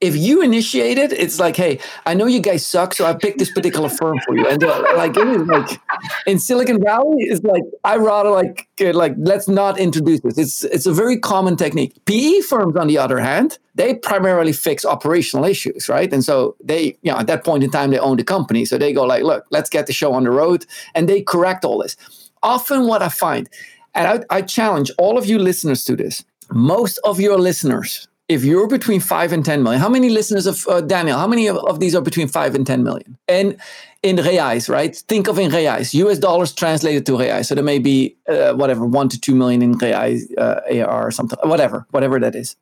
[0.01, 3.37] if, you initiate it, it's like, hey, I know you guys suck, so I picked
[3.37, 4.47] this particular firm for you.
[4.47, 5.79] And uh, like, it is like
[6.25, 10.37] in Silicon Valley, it's like I rather like uh, like let's not introduce this.
[10.39, 11.93] It's it's a very common technique.
[12.05, 16.11] PE firms, on the other hand, they primarily fix operational issues, right?
[16.11, 18.79] And so they, you know, at that point in time, they own the company, so
[18.79, 20.65] they go like, look, let's get the show on the road,
[20.95, 21.95] and they correct all this.
[22.41, 23.47] Often, what I find,
[23.93, 26.25] and I, I challenge all of you listeners to this.
[26.51, 30.65] Most of your listeners if you're between five and 10 million, how many listeners of
[30.67, 33.17] uh, Daniel, how many of, of, these are between five and 10 million?
[33.27, 33.59] And
[34.03, 34.95] in reais, right?
[34.95, 37.47] Think of in reais, US dollars translated to reais.
[37.47, 41.11] So there may be uh, whatever, one to two million in reais uh, AR or
[41.11, 42.55] something, whatever, whatever that is.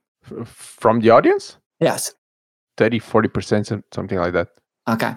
[0.46, 1.58] From the audience?
[1.82, 2.16] Yes.
[2.78, 4.48] 30, 40%, something like that.
[4.88, 5.16] Okay.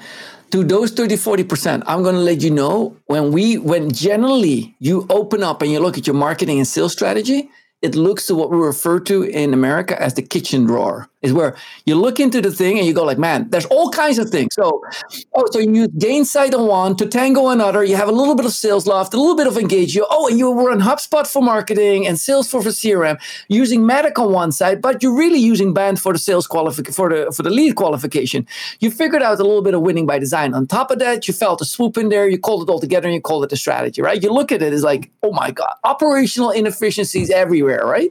[0.50, 5.06] To those 30, 40%, I'm going to let you know when we, when generally you
[5.10, 7.48] open up and you look at your marketing and sales strategy,
[7.82, 11.08] it looks to what we refer to in America as the kitchen drawer.
[11.22, 14.18] Is where you look into the thing and you go like, man, there's all kinds
[14.18, 14.54] of things.
[14.54, 14.82] So,
[15.34, 17.84] oh, so you Gainsight on one, Totango on another.
[17.84, 20.04] You have a little bit of Salesloft, a little bit of Engagio.
[20.08, 24.50] Oh, and you run HubSpot for marketing and Salesforce for CRM, using Matic on one
[24.50, 27.76] side, but you're really using Band for the sales qualification for the for the lead
[27.76, 28.46] qualification.
[28.78, 30.54] You figured out a little bit of winning by design.
[30.54, 32.28] On top of that, you felt a swoop in there.
[32.28, 34.22] You called it all together and you called it a strategy, right?
[34.22, 38.10] You look at it as like, oh my god, operational inefficiencies everywhere, right?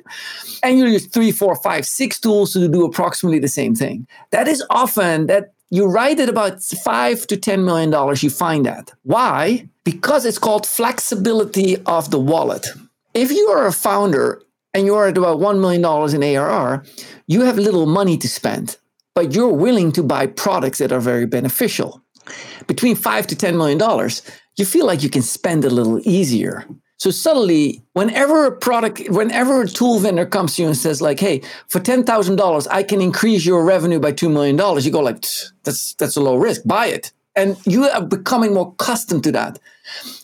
[0.63, 4.07] And you use three, four, five, six tools to do approximately the same thing.
[4.31, 8.23] That is often that you write at about five to ten million dollars.
[8.23, 9.67] You find that why?
[9.83, 12.67] Because it's called flexibility of the wallet.
[13.13, 14.41] If you are a founder
[14.73, 16.83] and you're at about one million dollars in ARR,
[17.27, 18.77] you have little money to spend,
[19.13, 22.01] but you're willing to buy products that are very beneficial.
[22.67, 24.21] Between five to ten million dollars,
[24.57, 26.65] you feel like you can spend a little easier.
[26.99, 31.19] So suddenly, whenever a product, whenever a tool vendor comes to you and says, like,
[31.19, 34.91] hey, for ten thousand dollars, I can increase your revenue by two million dollars, you
[34.91, 35.23] go like,
[35.63, 37.13] that's that's a low risk, buy it.
[37.37, 39.59] And you are becoming more accustomed to that.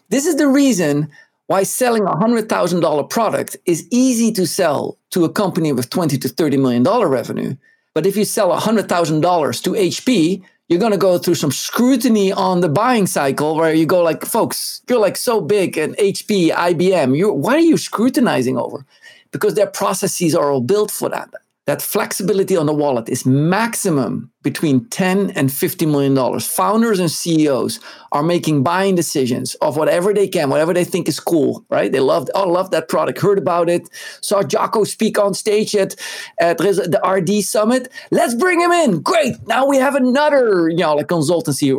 [0.10, 1.10] This is the reason
[1.48, 5.90] why selling a hundred thousand dollar product is easy to sell to a company with
[5.90, 7.56] twenty to thirty million dollar revenue.
[7.94, 11.36] But if you sell a hundred thousand dollars to HP, you're going to go through
[11.36, 15.78] some scrutiny on the buying cycle where you go like folks you're like so big
[15.78, 18.86] and hp ibm you why are you scrutinizing over?
[19.32, 21.30] Because their processes are all built for that
[21.66, 26.46] that flexibility on the wallet is maximum between 10 and 50 million dollars.
[26.46, 27.80] Founders and ceos
[28.12, 31.92] are making buying decisions of whatever they can whatever they think is cool right?
[31.92, 33.20] They love oh love that product.
[33.20, 33.90] Heard about it.
[34.22, 35.96] Saw jocko speak on stage at,
[36.40, 37.92] at the rd summit.
[38.12, 39.02] Let's bring him in.
[39.02, 39.36] Great.
[39.48, 41.72] Now we have another you know like consultancy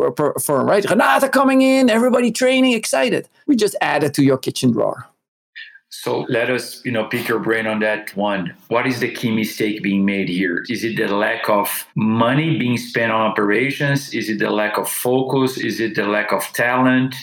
[0.42, 0.84] firm right?
[0.90, 3.28] Renata coming in everybody training excited.
[3.46, 5.06] We just added to your kitchen drawer
[6.02, 8.54] so let us, you know, pick your brain on that one.
[8.68, 10.64] What is the key mistake being made here?
[10.68, 14.12] Is it the lack of money being spent on operations?
[14.14, 15.56] Is it the lack of focus?
[15.58, 17.14] Is it the lack of talent?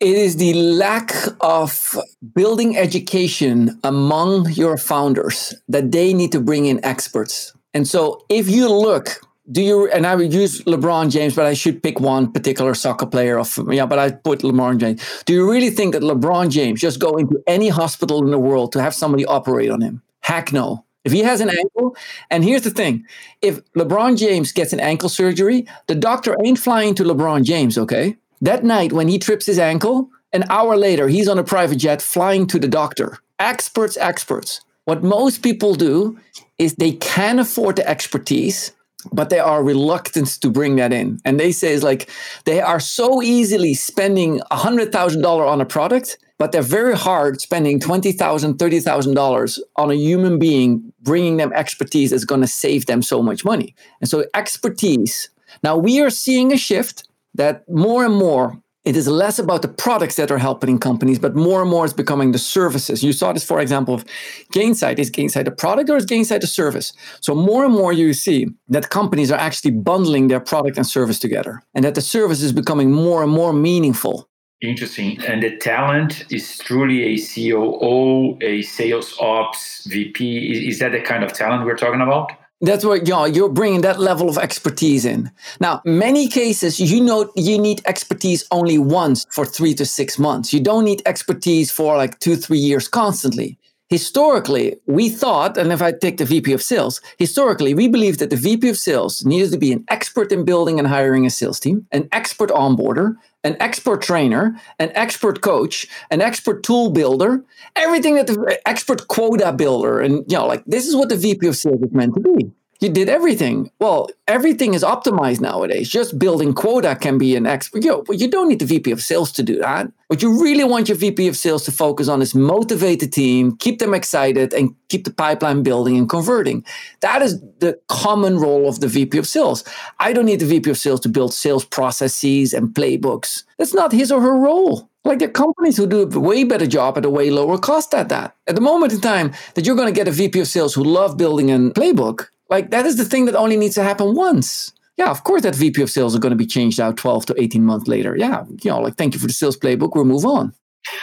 [0.00, 1.96] It is the lack of
[2.34, 7.52] building education among your founders that they need to bring in experts.
[7.74, 11.54] And so if you look do you and I would use LeBron James, but I
[11.54, 15.22] should pick one particular soccer player of yeah, but I put LeBron James.
[15.24, 18.72] Do you really think that LeBron James just go into any hospital in the world
[18.72, 20.02] to have somebody operate on him?
[20.20, 20.84] Heck no.
[21.04, 21.96] If he has an ankle,
[22.30, 23.06] and here's the thing
[23.40, 28.16] if LeBron James gets an ankle surgery, the doctor ain't flying to LeBron James, okay?
[28.42, 32.02] That night when he trips his ankle, an hour later, he's on a private jet
[32.02, 33.18] flying to the doctor.
[33.38, 34.60] Experts, experts.
[34.84, 36.18] What most people do
[36.58, 38.72] is they can afford the expertise
[39.12, 41.18] but they are reluctant to bring that in.
[41.24, 42.10] And they say it's like
[42.44, 48.16] they are so easily spending $100,000 on a product, but they're very hard spending $20,000,
[48.56, 53.44] $30,000 on a human being, bringing them expertise that's going to save them so much
[53.44, 53.74] money.
[54.00, 55.30] And so, expertise.
[55.62, 59.68] Now, we are seeing a shift that more and more it is less about the
[59.68, 63.04] products that are helping companies, but more and more it's becoming the services.
[63.04, 64.06] You saw this, for example, of
[64.50, 64.98] Gainsight.
[64.98, 66.94] Is Gainsight a product or is Gainsight a service?
[67.20, 71.18] So more and more you see that companies are actually bundling their product and service
[71.18, 74.26] together, and that the service is becoming more and more meaningful.
[74.62, 75.22] Interesting.
[75.26, 80.50] And the talent is truly a COO, a sales ops VP.
[80.50, 82.32] Is, is that the kind of talent we're talking about?
[82.60, 85.30] That's what you know, you're bringing that level of expertise in.
[85.60, 90.52] Now, many cases, you know, you need expertise only once for three to six months.
[90.52, 93.58] You don't need expertise for like two, three years constantly.
[93.88, 98.30] historically, we thought, and if I take the VP of sales, historically, we believed that
[98.30, 101.58] the VP of sales needed to be an expert in building and hiring a sales
[101.58, 107.44] team, an expert onboarder, an expert trainer, an expert coach, an expert tool builder,
[107.76, 110.00] everything that the expert quota builder.
[110.00, 112.52] And, you know, like this is what the VP of sales is meant to be
[112.80, 113.70] you did everything.
[113.80, 115.88] Well, everything is optimized nowadays.
[115.88, 117.82] Just building quota can be an expert.
[117.82, 119.90] You, know, you don't need the VP of sales to do that.
[120.06, 123.56] What you really want your VP of sales to focus on is motivate the team,
[123.56, 126.64] keep them excited, and keep the pipeline building and converting.
[127.00, 129.64] That is the common role of the VP of sales.
[129.98, 133.42] I don't need the VP of sales to build sales processes and playbooks.
[133.58, 134.88] That's not his or her role.
[135.04, 137.94] Like there are companies who do a way better job at a way lower cost
[137.94, 138.36] at that.
[138.46, 140.84] At the moment in time that you're going to get a VP of sales who
[140.84, 144.72] love building a playbook, like that is the thing that only needs to happen once.
[144.96, 147.34] Yeah, of course that VP of sales are going to be changed out 12 to
[147.40, 148.16] 18 months later.
[148.16, 149.94] Yeah, you know, like thank you for the sales playbook.
[149.94, 150.52] We'll move on.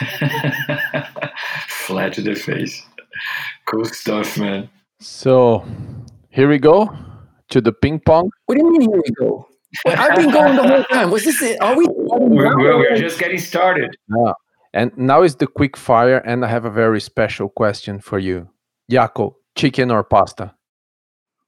[1.68, 2.82] Flat to the face.
[3.66, 4.68] Cool stuff, man.
[5.00, 5.64] So
[6.30, 6.90] here we go
[7.50, 8.30] to the ping pong.
[8.46, 9.48] What do you mean here we go?
[9.86, 11.10] I've been going the whole time.
[11.10, 11.60] Was this it?
[11.62, 11.86] Are we?
[11.88, 13.96] We're, we're just getting started.
[14.08, 14.32] Yeah.
[14.72, 18.50] And now is the quick fire, and I have a very special question for you.
[18.90, 20.54] Jacco, chicken or pasta?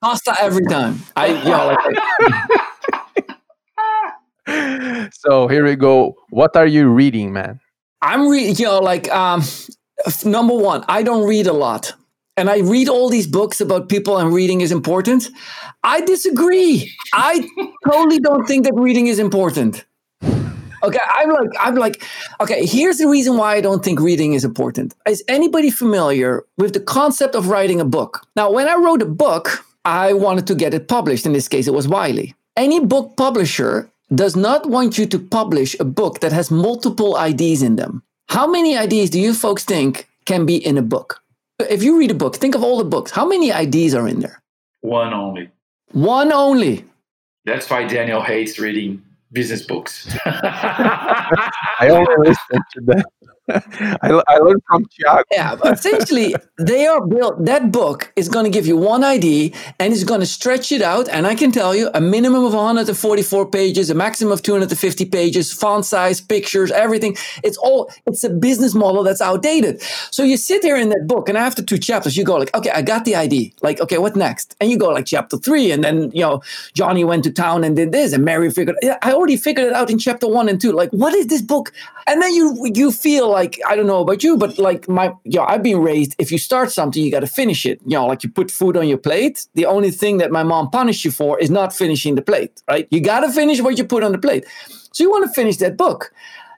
[0.01, 1.01] Pasta every time.
[1.17, 1.77] I know,
[4.47, 6.15] like so here we go.
[6.31, 7.61] What are you reading, man?
[8.01, 9.43] I'm reading, you know, like um,
[10.25, 11.95] number one, I don't read a lot.
[12.37, 15.29] And I read all these books about people and reading is important.
[15.83, 16.95] I disagree.
[17.13, 17.49] I
[17.85, 19.85] totally don't think that reading is important.
[20.85, 22.05] Okay, I'm like, I'm like,
[22.41, 24.95] okay, here's the reason why I don't think reading is important.
[25.09, 28.25] Is anybody familiar with the concept of writing a book?
[28.37, 31.25] Now, when I wrote a book, I wanted to get it published.
[31.25, 32.35] In this case, it was Wiley.
[32.57, 37.63] Any book publisher does not want you to publish a book that has multiple IDs
[37.63, 38.03] in them.
[38.29, 41.23] How many IDs do you folks think can be in a book?
[41.59, 43.11] If you read a book, think of all the books.
[43.11, 44.43] How many IDs are in there?
[44.83, 45.49] One only.
[45.93, 46.85] One only.
[47.47, 50.15] That's why Daniel hates reading business books.
[50.27, 53.07] I always listen to that.
[54.03, 55.23] I, I learned from Tiago.
[55.31, 57.45] Yeah, essentially, they are built.
[57.45, 60.83] That book is going to give you one ID and it's going to stretch it
[60.83, 61.09] out.
[61.09, 65.53] And I can tell you a minimum of 144 pages, a maximum of 250 pages,
[65.53, 67.17] font size, pictures, everything.
[67.43, 69.81] It's all, it's a business model that's outdated.
[70.11, 72.71] So you sit there in that book, and after two chapters, you go like, okay,
[72.71, 73.55] I got the ID.
[73.63, 74.57] Like, okay, what next?
[74.61, 75.73] And you go like chapter three.
[75.73, 76.43] And then, you know,
[76.75, 79.91] Johnny went to town and did this, and Mary figured, I already figured it out
[79.91, 80.73] in chapter one and two.
[80.73, 81.73] Like, what is this book?
[82.07, 85.39] And then you, you feel like I don't know about you, but like my, you
[85.39, 86.15] know, I've been raised.
[86.19, 87.81] If you start something, you got to finish it.
[87.85, 89.47] You know, like you put food on your plate.
[89.55, 92.63] The only thing that my mom punished you for is not finishing the plate.
[92.69, 92.89] Right?
[92.91, 94.45] You got to finish what you put on the plate.
[94.93, 96.13] So you want to finish that book.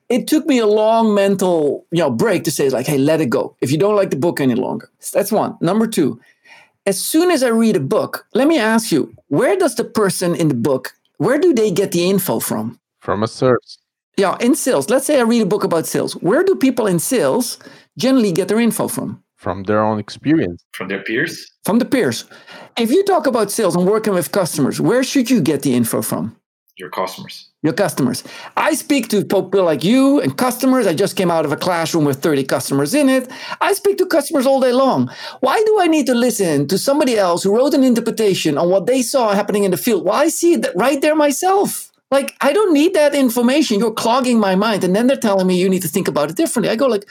[0.08, 3.30] It took me a long mental, you know, break to say like, hey, let it
[3.30, 3.56] go.
[3.60, 5.56] If you don't like the book any longer, that's one.
[5.60, 6.20] Number two,
[6.86, 10.34] as soon as I read a book, let me ask you, where does the person
[10.34, 12.80] in the book, where do they get the info from?
[13.00, 13.79] From a source
[14.20, 16.12] yeah, in sales, let's say I read a book about sales.
[16.12, 17.58] Where do people in sales
[17.96, 19.22] generally get their info from?
[19.36, 20.62] From their own experience.
[20.72, 21.50] From their peers?
[21.64, 22.26] From the peers.
[22.76, 26.02] If you talk about sales and working with customers, where should you get the info
[26.02, 26.36] from?
[26.76, 27.48] Your customers.
[27.62, 28.22] Your customers.
[28.56, 30.86] I speak to people like you and customers.
[30.86, 33.30] I just came out of a classroom with 30 customers in it.
[33.60, 35.10] I speak to customers all day long.
[35.40, 38.86] Why do I need to listen to somebody else who wrote an interpretation on what
[38.86, 40.04] they saw happening in the field?
[40.04, 41.89] Well, I see it right there myself.
[42.10, 43.78] Like, I don't need that information.
[43.78, 44.82] You're clogging my mind.
[44.82, 46.70] And then they're telling me you need to think about it differently.
[46.70, 47.08] I go like,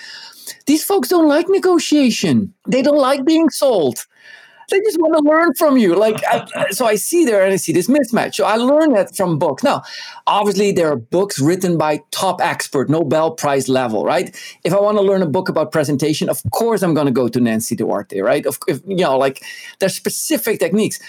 [0.65, 2.53] these folks don't like negotiation.
[2.67, 4.05] They don't like being sold.
[4.69, 5.95] They just want to learn from you.
[5.95, 8.35] Like, I, so I see there and I see this mismatch.
[8.35, 9.63] So I learn that from books.
[9.63, 9.83] Now,
[10.27, 14.35] obviously, there are books written by top expert, Nobel Prize level, right?
[14.63, 17.27] If I want to learn a book about presentation, of course I'm going to go
[17.27, 18.45] to Nancy Duarte, right?
[18.45, 19.43] Of, if, you know, like
[19.79, 20.99] there's specific techniques.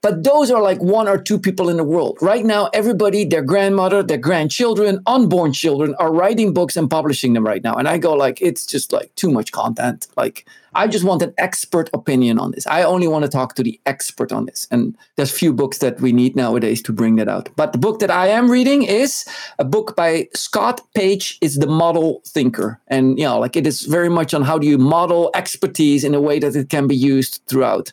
[0.00, 2.18] But those are like one or two people in the world.
[2.20, 7.44] Right now, everybody, their grandmother, their grandchildren, unborn children are writing books and publishing them
[7.44, 7.74] right now.
[7.74, 10.06] And I go like, it's just like too much content.
[10.16, 12.64] Like, I just want an expert opinion on this.
[12.68, 14.68] I only want to talk to the expert on this.
[14.70, 17.48] And there's few books that we need nowadays to bring that out.
[17.56, 19.24] But the book that I am reading is
[19.58, 21.38] a book by Scott Page.
[21.40, 22.80] Is the model thinker.
[22.86, 26.14] And you know, like it is very much on how do you model expertise in
[26.14, 27.92] a way that it can be used throughout.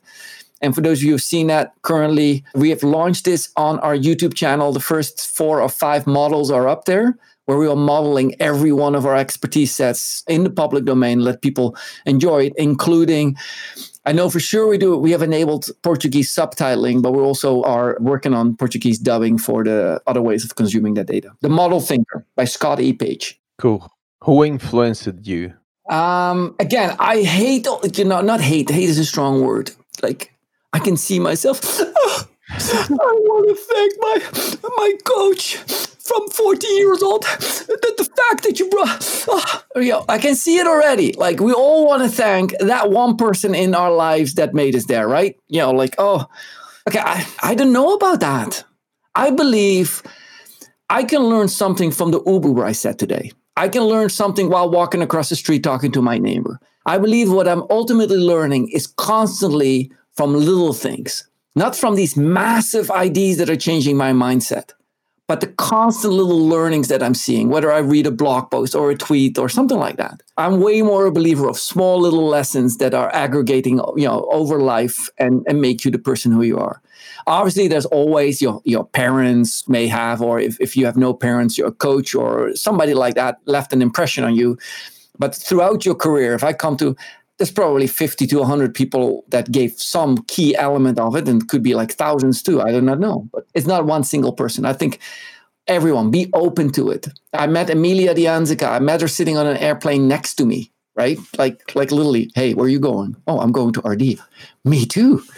[0.65, 3.95] And for those of you who've seen that currently, we have launched this on our
[3.95, 4.73] YouTube channel.
[4.73, 8.95] The first four or five models are up there where we are modeling every one
[8.95, 11.75] of our expertise sets in the public domain, let people
[12.05, 13.37] enjoy it, including
[14.07, 14.95] I know for sure we do.
[14.97, 19.99] We have enabled Portuguese subtitling, but we also are working on Portuguese dubbing for the
[20.05, 21.31] other ways of consuming that data.
[21.41, 22.93] The Model Thinker by Scott E.
[22.93, 23.39] Page.
[23.57, 23.91] Cool.
[24.23, 25.53] Who influenced you?
[25.89, 27.67] Um, again, I hate,
[27.97, 29.71] you know, not hate, hate is a strong word.
[30.03, 30.34] Like,
[30.75, 31.61] I can see myself.
[31.79, 34.17] Oh, I want to thank my
[34.77, 37.23] my coach from 14 years old.
[37.23, 41.13] The, the fact that you brought, oh, you know, I can see it already.
[41.13, 44.85] Like we all want to thank that one person in our lives that made us
[44.85, 45.37] there, right?
[45.47, 46.25] You know, like oh,
[46.89, 48.65] okay, I I don't know about that.
[49.15, 50.03] I believe
[50.89, 53.31] I can learn something from the Uber I said today.
[53.55, 56.59] I can learn something while walking across the street talking to my neighbor.
[56.85, 62.89] I believe what I'm ultimately learning is constantly from little things, not from these massive
[62.91, 64.71] ideas that are changing my mindset,
[65.27, 68.91] but the constant little learnings that I'm seeing, whether I read a blog post or
[68.91, 70.21] a tweet or something like that.
[70.37, 74.59] I'm way more a believer of small little lessons that are aggregating, you know, over
[74.59, 76.81] life and, and make you the person who you are.
[77.27, 81.57] Obviously, there's always your your parents may have, or if, if you have no parents,
[81.57, 84.57] your coach or somebody like that left an impression on you.
[85.17, 86.95] But throughout your career, if I come to
[87.37, 91.63] there's probably 50 to 100 people that gave some key element of it and could
[91.63, 92.61] be like thousands too.
[92.61, 94.65] I do not know but it's not one single person.
[94.65, 94.99] I think
[95.67, 97.07] everyone be open to it.
[97.33, 98.69] I met emilia dianzica.
[98.69, 101.17] I met her sitting on an airplane next to me right?
[101.37, 103.15] Like like literally hey where are you going?
[103.27, 104.19] Oh i'm going to rd
[104.63, 105.23] me too.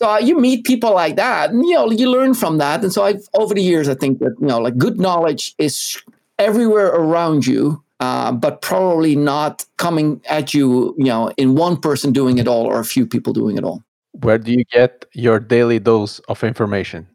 [0.00, 2.84] So uh, you meet people like that and you know you learn from that.
[2.84, 6.00] And so i over the years i think that you know like good knowledge is
[6.38, 12.12] everywhere around you uh, but probably not coming at you, you know, in one person
[12.12, 13.82] doing it all or a few people doing it all.
[14.12, 17.08] Where do you get your daily dose of information?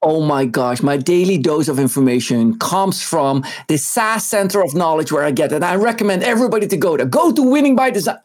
[0.00, 5.10] Oh my gosh, my daily dose of information comes from the SaaS Center of Knowledge
[5.10, 5.64] where I get it.
[5.64, 7.04] I recommend everybody to go to.
[7.04, 8.18] Go to Winning by Design.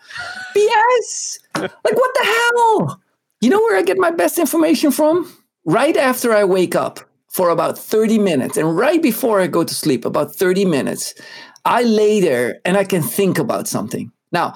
[0.56, 1.40] BS!
[1.56, 3.02] like, what the hell?
[3.42, 5.36] You know where I get my best information from?
[5.66, 7.00] Right after I wake up
[7.30, 11.16] for about 30 minutes and right before I go to sleep, about 30 minutes,
[11.66, 14.12] I lay there and I can think about something.
[14.32, 14.56] Now,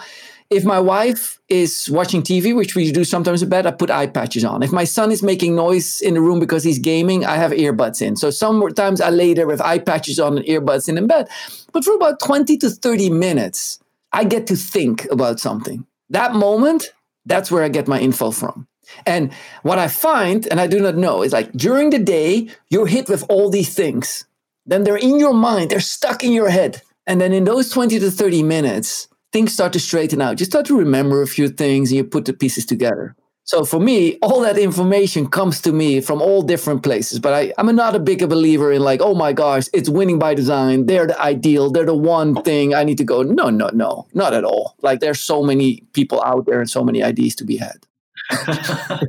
[0.50, 4.08] if my wife is watching TV, which we do sometimes in bed, I put eye
[4.08, 4.64] patches on.
[4.64, 8.02] If my son is making noise in the room because he's gaming, I have earbuds
[8.02, 8.16] in.
[8.16, 11.28] So sometimes I lay there with eye patches on and earbuds in in bed.
[11.74, 13.80] But for about 20 to 30 minutes,
[14.14, 15.86] I get to think about something.
[16.10, 16.94] That moment,
[17.26, 18.68] that's where I get my info from.
[19.06, 19.34] And
[19.64, 23.10] what I find, and I do not know, is like during the day, you're hit
[23.10, 24.26] with all these things.
[24.66, 26.82] Then they're in your mind, they're stuck in your head.
[27.08, 30.40] And then in those 20 to 30 minutes, things start to straighten out.
[30.40, 33.16] You start to remember a few things and you put the pieces together.
[33.46, 37.20] So for me, all that information comes to me from all different places.
[37.20, 40.34] But I, I'm not a big believer in like, oh my gosh, it's winning by
[40.34, 40.86] design.
[40.86, 41.72] They're the ideal.
[41.72, 43.24] They're the one thing I need to go.
[43.24, 44.76] No, no, no, not at all.
[44.82, 47.88] Like there's so many people out there and so many ideas to be had.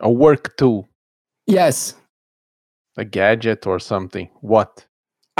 [0.00, 0.86] a work tool.
[1.46, 1.94] Yes.
[2.98, 4.28] A gadget or something.
[4.42, 4.84] What?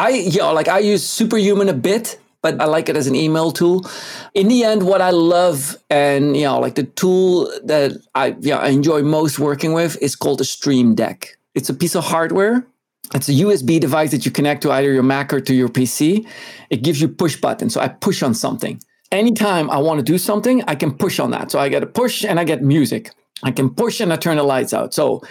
[0.00, 3.14] I, you know, like I use Superhuman a bit, but I like it as an
[3.14, 3.86] email tool.
[4.32, 8.52] In the end, what I love and you know, like the tool that I, you
[8.52, 11.36] know, I enjoy most working with is called a Stream Deck.
[11.54, 12.66] It's a piece of hardware.
[13.12, 16.26] It's a USB device that you connect to either your Mac or to your PC.
[16.70, 17.74] It gives you push buttons.
[17.74, 18.80] So I push on something.
[19.12, 21.50] Anytime I want to do something, I can push on that.
[21.50, 23.10] So I get a push and I get music.
[23.42, 24.94] I can push and I turn the lights out.
[24.94, 25.22] So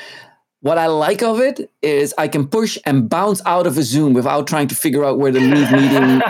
[0.61, 4.13] what I like of it is I can push and bounce out of a Zoom
[4.13, 6.21] without trying to figure out where the leave meeting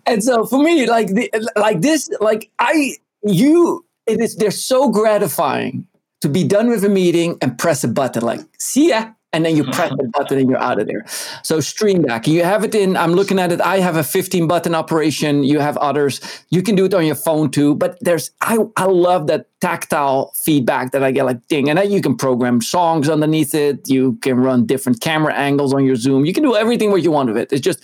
[0.06, 4.88] and so for me, like the, like this, like I you it is they're so
[4.90, 5.86] gratifying
[6.20, 9.56] to be done with a meeting and press a button like see ya and then
[9.56, 9.72] you mm-hmm.
[9.72, 11.04] press the button and you're out of there.
[11.42, 12.96] So Stream Deck, you have it in.
[12.96, 13.60] I'm looking at it.
[13.60, 15.44] I have a 15 button operation.
[15.44, 16.20] You have others.
[16.50, 17.74] You can do it on your phone too.
[17.74, 21.90] But there's I I love that tactile feedback that I get like ding, and then
[21.90, 23.88] you can program songs underneath it.
[23.88, 26.24] You can run different camera angles on your Zoom.
[26.24, 27.52] You can do everything what you want with it.
[27.52, 27.82] It's just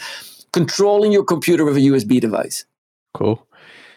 [0.52, 2.64] controlling your computer with a USB device.
[3.14, 3.45] Cool.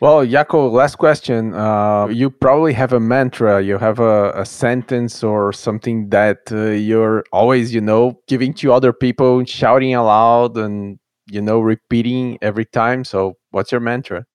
[0.02, 1.54] Well, Jacco, last question.
[1.54, 6.70] Uh, you probably have a mantra, you have a, a sentence or something that uh,
[6.70, 12.64] you're always, you know, giving to other people, shouting aloud and, you know, repeating every
[12.64, 13.04] time.
[13.04, 14.26] So, what's your mantra?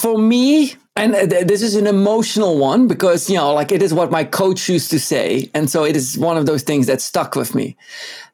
[0.00, 4.10] For me, and this is an emotional one because, you know, like it is what
[4.10, 5.48] my coach used to say.
[5.54, 7.76] And so it is one of those things that stuck with me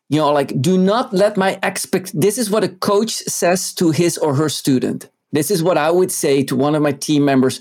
[0.09, 3.91] you know like do not let my expect this is what a coach says to
[3.91, 7.24] his or her student this is what I would say to one of my team
[7.24, 7.61] members.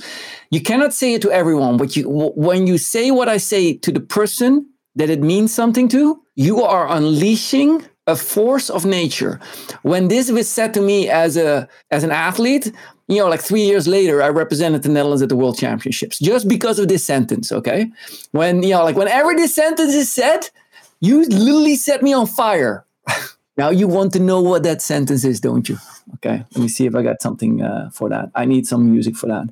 [0.52, 3.92] You cannot say it to everyone, but you, when you say what I say to
[3.92, 9.40] the person that it means something to, you are unleashing a force of nature.
[9.84, 12.72] When this was said to me as a as an athlete,
[13.08, 16.48] you know, like three years later, I represented the Netherlands at the World Championships just
[16.48, 17.52] because of this sentence.
[17.52, 17.92] Okay,
[18.32, 20.50] when you know, like whenever this sentence is said,
[21.00, 22.86] you literally set me on fire.
[23.58, 25.78] Now you want to know what that sentence is, don't you?
[26.16, 28.32] Okay, let me see if I got something uh, for that.
[28.36, 29.50] I need some music for that.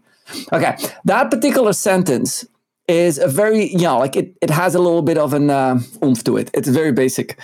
[0.54, 2.46] Okay, that particular sentence
[2.88, 5.80] is a very, you know, like it, it has a little bit of an uh,
[6.04, 6.50] oomph to it.
[6.54, 7.38] It's very basic.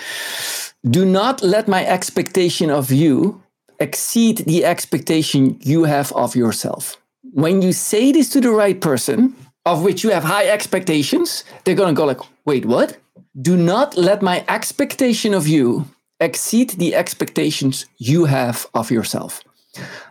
[0.89, 3.41] Do not let my expectation of you
[3.79, 6.97] exceed the expectation you have of yourself.
[7.33, 9.35] When you say this to the right person,
[9.65, 12.97] of which you have high expectations, they're going to go like, wait, what?
[13.39, 15.87] Do not let my expectation of you
[16.19, 19.41] exceed the expectations you have of yourself.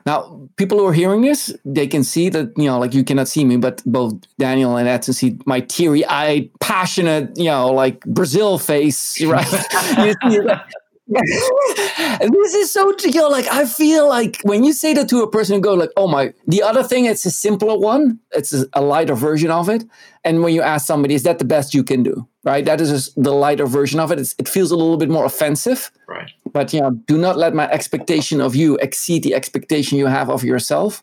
[0.05, 3.28] Now, people who are hearing this, they can see that, you know, like you cannot
[3.28, 8.00] see me, but both Daniel and Edson see my teary eyed, passionate, you know, like
[8.05, 9.46] Brazil face, right?
[11.07, 15.30] this is so you know, like I feel like when you say that to a
[15.30, 18.18] person, go like, "Oh my!" The other thing, it's a simpler one.
[18.32, 19.84] It's a lighter version of it.
[20.24, 22.64] And when you ask somebody, "Is that the best you can do?" Right?
[22.64, 24.18] That is the lighter version of it.
[24.18, 25.90] It's, it feels a little bit more offensive.
[26.07, 26.30] Right.
[26.53, 30.28] But you know, do not let my expectation of you exceed the expectation you have
[30.28, 31.03] of yourself.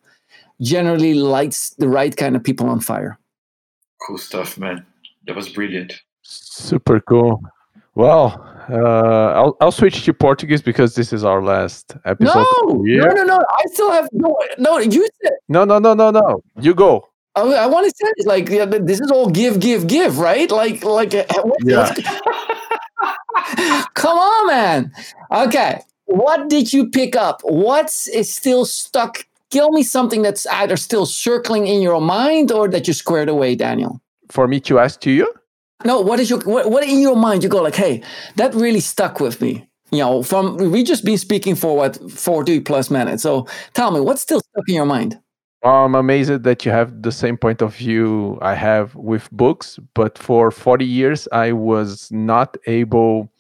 [0.62, 3.18] Generally, lights the right kind of people on fire.
[4.08, 4.86] Cool stuff, man.
[5.26, 5.94] That was brilliant.
[6.22, 7.42] Super cool.
[7.96, 8.40] Well,
[8.70, 12.36] uh, I'll I'll switch to Portuguese because this is our last episode.
[12.36, 13.38] No, no, no, no.
[13.38, 14.38] I still have no.
[14.60, 15.34] No, you said.
[15.50, 16.42] No, no, no, no, no.
[16.60, 17.11] You go.
[17.36, 20.50] I, I want to say like yeah, this is all give, give, give, right?
[20.52, 21.14] Like, like.
[21.14, 21.94] Uh, what, yeah.
[23.94, 24.92] Come on, man.
[25.32, 27.42] Okay, what did you pick up?
[27.44, 29.26] What's is still stuck?
[29.50, 33.56] Kill me something that's either still circling in your mind or that you squared away,
[33.56, 34.02] Daniel.
[34.30, 35.34] For me to ask to you.
[35.84, 37.44] No, what is your what, what in your mind?
[37.44, 38.04] You go like, hey,
[38.36, 39.68] that really stuck with me.
[39.92, 43.24] You know, from we just been speaking for what forty plus minutes.
[43.24, 45.20] So tell me, what's still stuck in your mind?
[45.64, 50.18] I'm amazed that you have the same point of view I have with books, but
[50.18, 53.32] for 40 years I was not able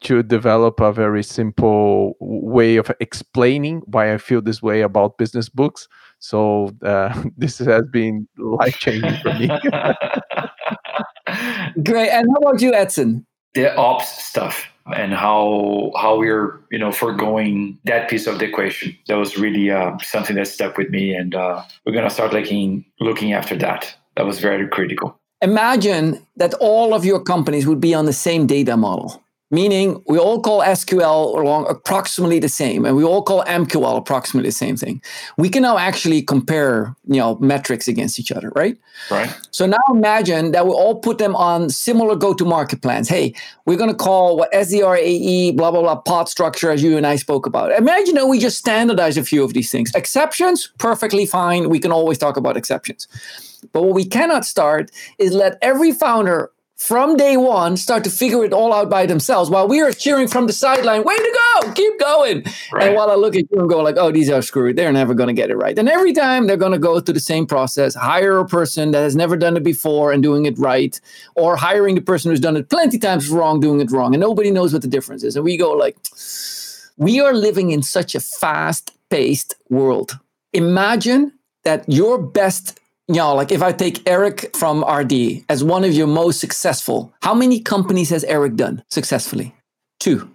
[0.00, 5.48] to develop a very simple way of explaining why I feel this way about business
[5.48, 5.88] books.
[6.18, 9.48] So uh, this has been life changing for me.
[11.84, 12.10] Great.
[12.10, 13.26] And how about you, Edson?
[13.54, 18.96] The ops stuff and how how we're you know foregoing that piece of the equation.
[19.06, 22.84] That was really uh, something that stuck with me, and uh, we're gonna start looking
[23.00, 23.94] looking after that.
[24.16, 25.18] That was very critical.
[25.40, 30.18] Imagine that all of your companies would be on the same data model meaning we
[30.18, 34.76] all call SQL along approximately the same, and we all call MQL approximately the same
[34.76, 35.00] thing.
[35.36, 38.76] We can now actually compare, you know, metrics against each other, right?
[39.10, 39.34] Right.
[39.50, 43.08] So now imagine that we all put them on similar go-to-market plans.
[43.08, 43.34] Hey,
[43.64, 47.06] we're going to call what SDR AE, blah blah blah, pod structure, as you and
[47.06, 47.72] I spoke about.
[47.72, 49.90] Imagine that we just standardize a few of these things.
[49.94, 51.68] Exceptions, perfectly fine.
[51.70, 53.08] We can always talk about exceptions.
[53.72, 58.44] But what we cannot start is let every founder from day one start to figure
[58.44, 61.72] it all out by themselves while we are cheering from the sideline way to go!
[61.72, 62.44] Keep going!
[62.72, 62.86] Right.
[62.86, 64.76] and while i look at you and go like oh these are screwed.
[64.76, 65.76] They're never going to get it right.
[65.78, 69.00] And every time they're going to go through the same process hire a person that
[69.00, 70.98] has never done it before and doing it right
[71.34, 74.50] or hiring the person who's done it plenty times wrong doing it wrong and nobody
[74.50, 75.34] knows what the difference is.
[75.36, 75.96] And we go like
[76.96, 80.18] we are living in such a fast paced world.
[80.52, 81.32] Imagine
[81.64, 82.78] that your best
[83.08, 87.14] you know, like if I take Eric from RD as one of your most successful,
[87.22, 89.54] how many companies has Eric done successfully?
[89.98, 90.30] Two.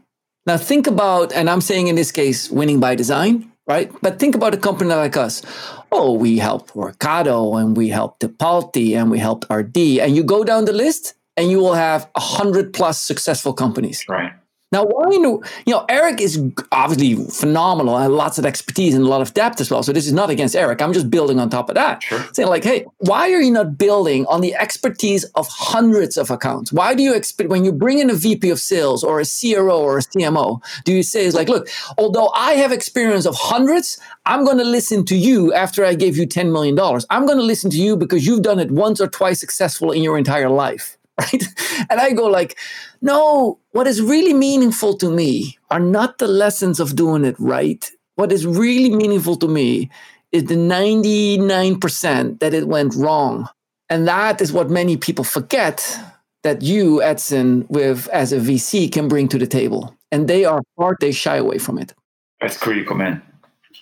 [0.48, 3.92] Now think about, and I'm saying in this case, winning by design, right?
[4.02, 5.44] But think about a company like us.
[5.92, 9.78] Oh, we helped Workato and we helped Tipalti and we helped RD.
[10.02, 14.04] And you go down the list and you will have a hundred plus successful companies.
[14.10, 14.34] Right.
[14.74, 19.22] Now, why you know, Eric is obviously phenomenal and lots of expertise and a lot
[19.22, 19.84] of depth as well.
[19.84, 20.82] So this is not against Eric.
[20.82, 22.02] I'm just building on top of that.
[22.02, 22.26] Sure.
[22.34, 26.74] Saying like, hey, why are you not building on the expertise of hundreds of accounts?
[26.74, 29.80] Why do you expect when you bring in a VP of sales or a CRO
[29.80, 31.70] or a CMO, do you say it's like, look,
[32.00, 36.18] although I have experience of hundreds, I'm going to listen to you after I gave
[36.18, 36.78] you $10 million.
[37.12, 40.02] I'm going to listen to you because you've done it once or twice successful in
[40.02, 40.98] your entire life.
[41.20, 41.44] right?
[41.90, 42.58] And I go like,
[43.02, 47.90] no, what is really meaningful to me are not the lessons of doing it right.
[48.16, 49.90] What is really meaningful to me
[50.32, 53.48] is the 99% that it went wrong.
[53.90, 56.00] And that is what many people forget
[56.42, 59.96] that you, Edson, with as a VC can bring to the table.
[60.12, 61.94] And they are hard, they shy away from it.
[62.42, 63.22] That's critical, man.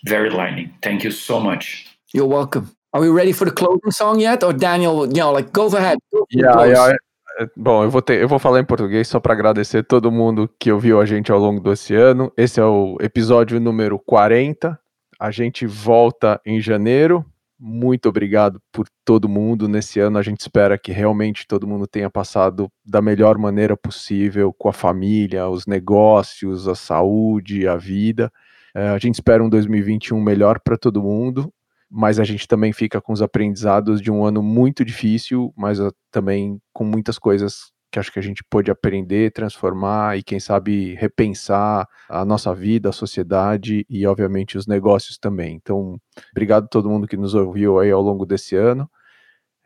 [0.04, 0.74] Very lightning.
[0.82, 1.86] Thank you so much.
[2.12, 2.70] You're welcome.
[2.92, 4.42] Are we ready for the closing song yet?
[4.42, 5.98] Or Daniel, you know, like go ahead.
[6.12, 6.92] Go yeah, yeah.
[7.38, 10.50] É, bom, eu vou, ter, eu vou falar em português só para agradecer todo mundo
[10.58, 12.32] que ouviu a gente ao longo desse ano.
[12.36, 14.78] Esse é o episódio número 40.
[15.18, 17.24] A gente volta em janeiro.
[17.64, 19.68] muito obrigado por todo mundo.
[19.68, 24.52] Nesse ano a gente espera que realmente todo mundo tenha passado da melhor maneira possível
[24.52, 28.32] com a família, os negócios, a saúde, a vida.
[28.74, 31.52] É, a gente espera um 2021 melhor para todo mundo,
[31.94, 35.92] mas a gente também fica com os aprendizados de um ano muito difícil, mas uh,
[36.10, 40.94] também com muitas coisas que acho que a gente pôde aprender, transformar e, quem sabe,
[40.94, 45.54] repensar a nossa vida, a sociedade e, obviamente, os negócios também.
[45.56, 45.98] Então,
[46.30, 48.90] obrigado a todo mundo que nos ouviu aí ao longo desse ano.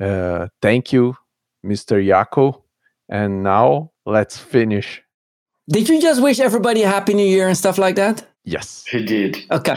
[0.03, 1.15] Uh, thank you,
[1.65, 2.01] Mr.
[2.01, 2.65] Yako.
[3.09, 5.05] And now, let's finish.
[5.69, 8.27] Did you just wish everybody a happy new year and stuff like that?
[8.47, 8.85] Yes.
[8.89, 9.45] He did.
[9.51, 9.75] Okay.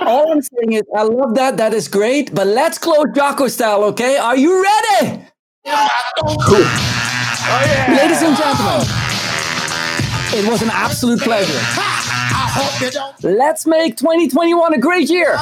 [0.00, 1.56] All I'm saying is, I love that.
[1.58, 2.34] That is great.
[2.34, 4.16] But let's close Jacco style, okay?
[4.18, 5.24] Are you ready?
[5.64, 6.66] Cool.
[7.46, 7.94] Oh, yeah.
[7.96, 8.82] Ladies and gentlemen,
[10.34, 11.60] it was an absolute pleasure.
[13.22, 15.38] Let's make 2021 a great year.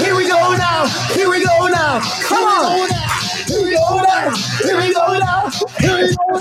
[0.00, 0.86] Here we go now.
[1.12, 2.00] Here we go now.
[2.22, 3.05] Come on.
[3.46, 4.34] Here we go now.
[4.62, 5.50] Here we go now.
[5.78, 6.40] Here we go.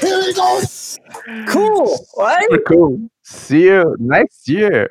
[0.00, 0.60] Here we go.
[1.48, 2.46] Cool, right?
[2.50, 3.08] Super cool.
[3.22, 4.88] See you next year.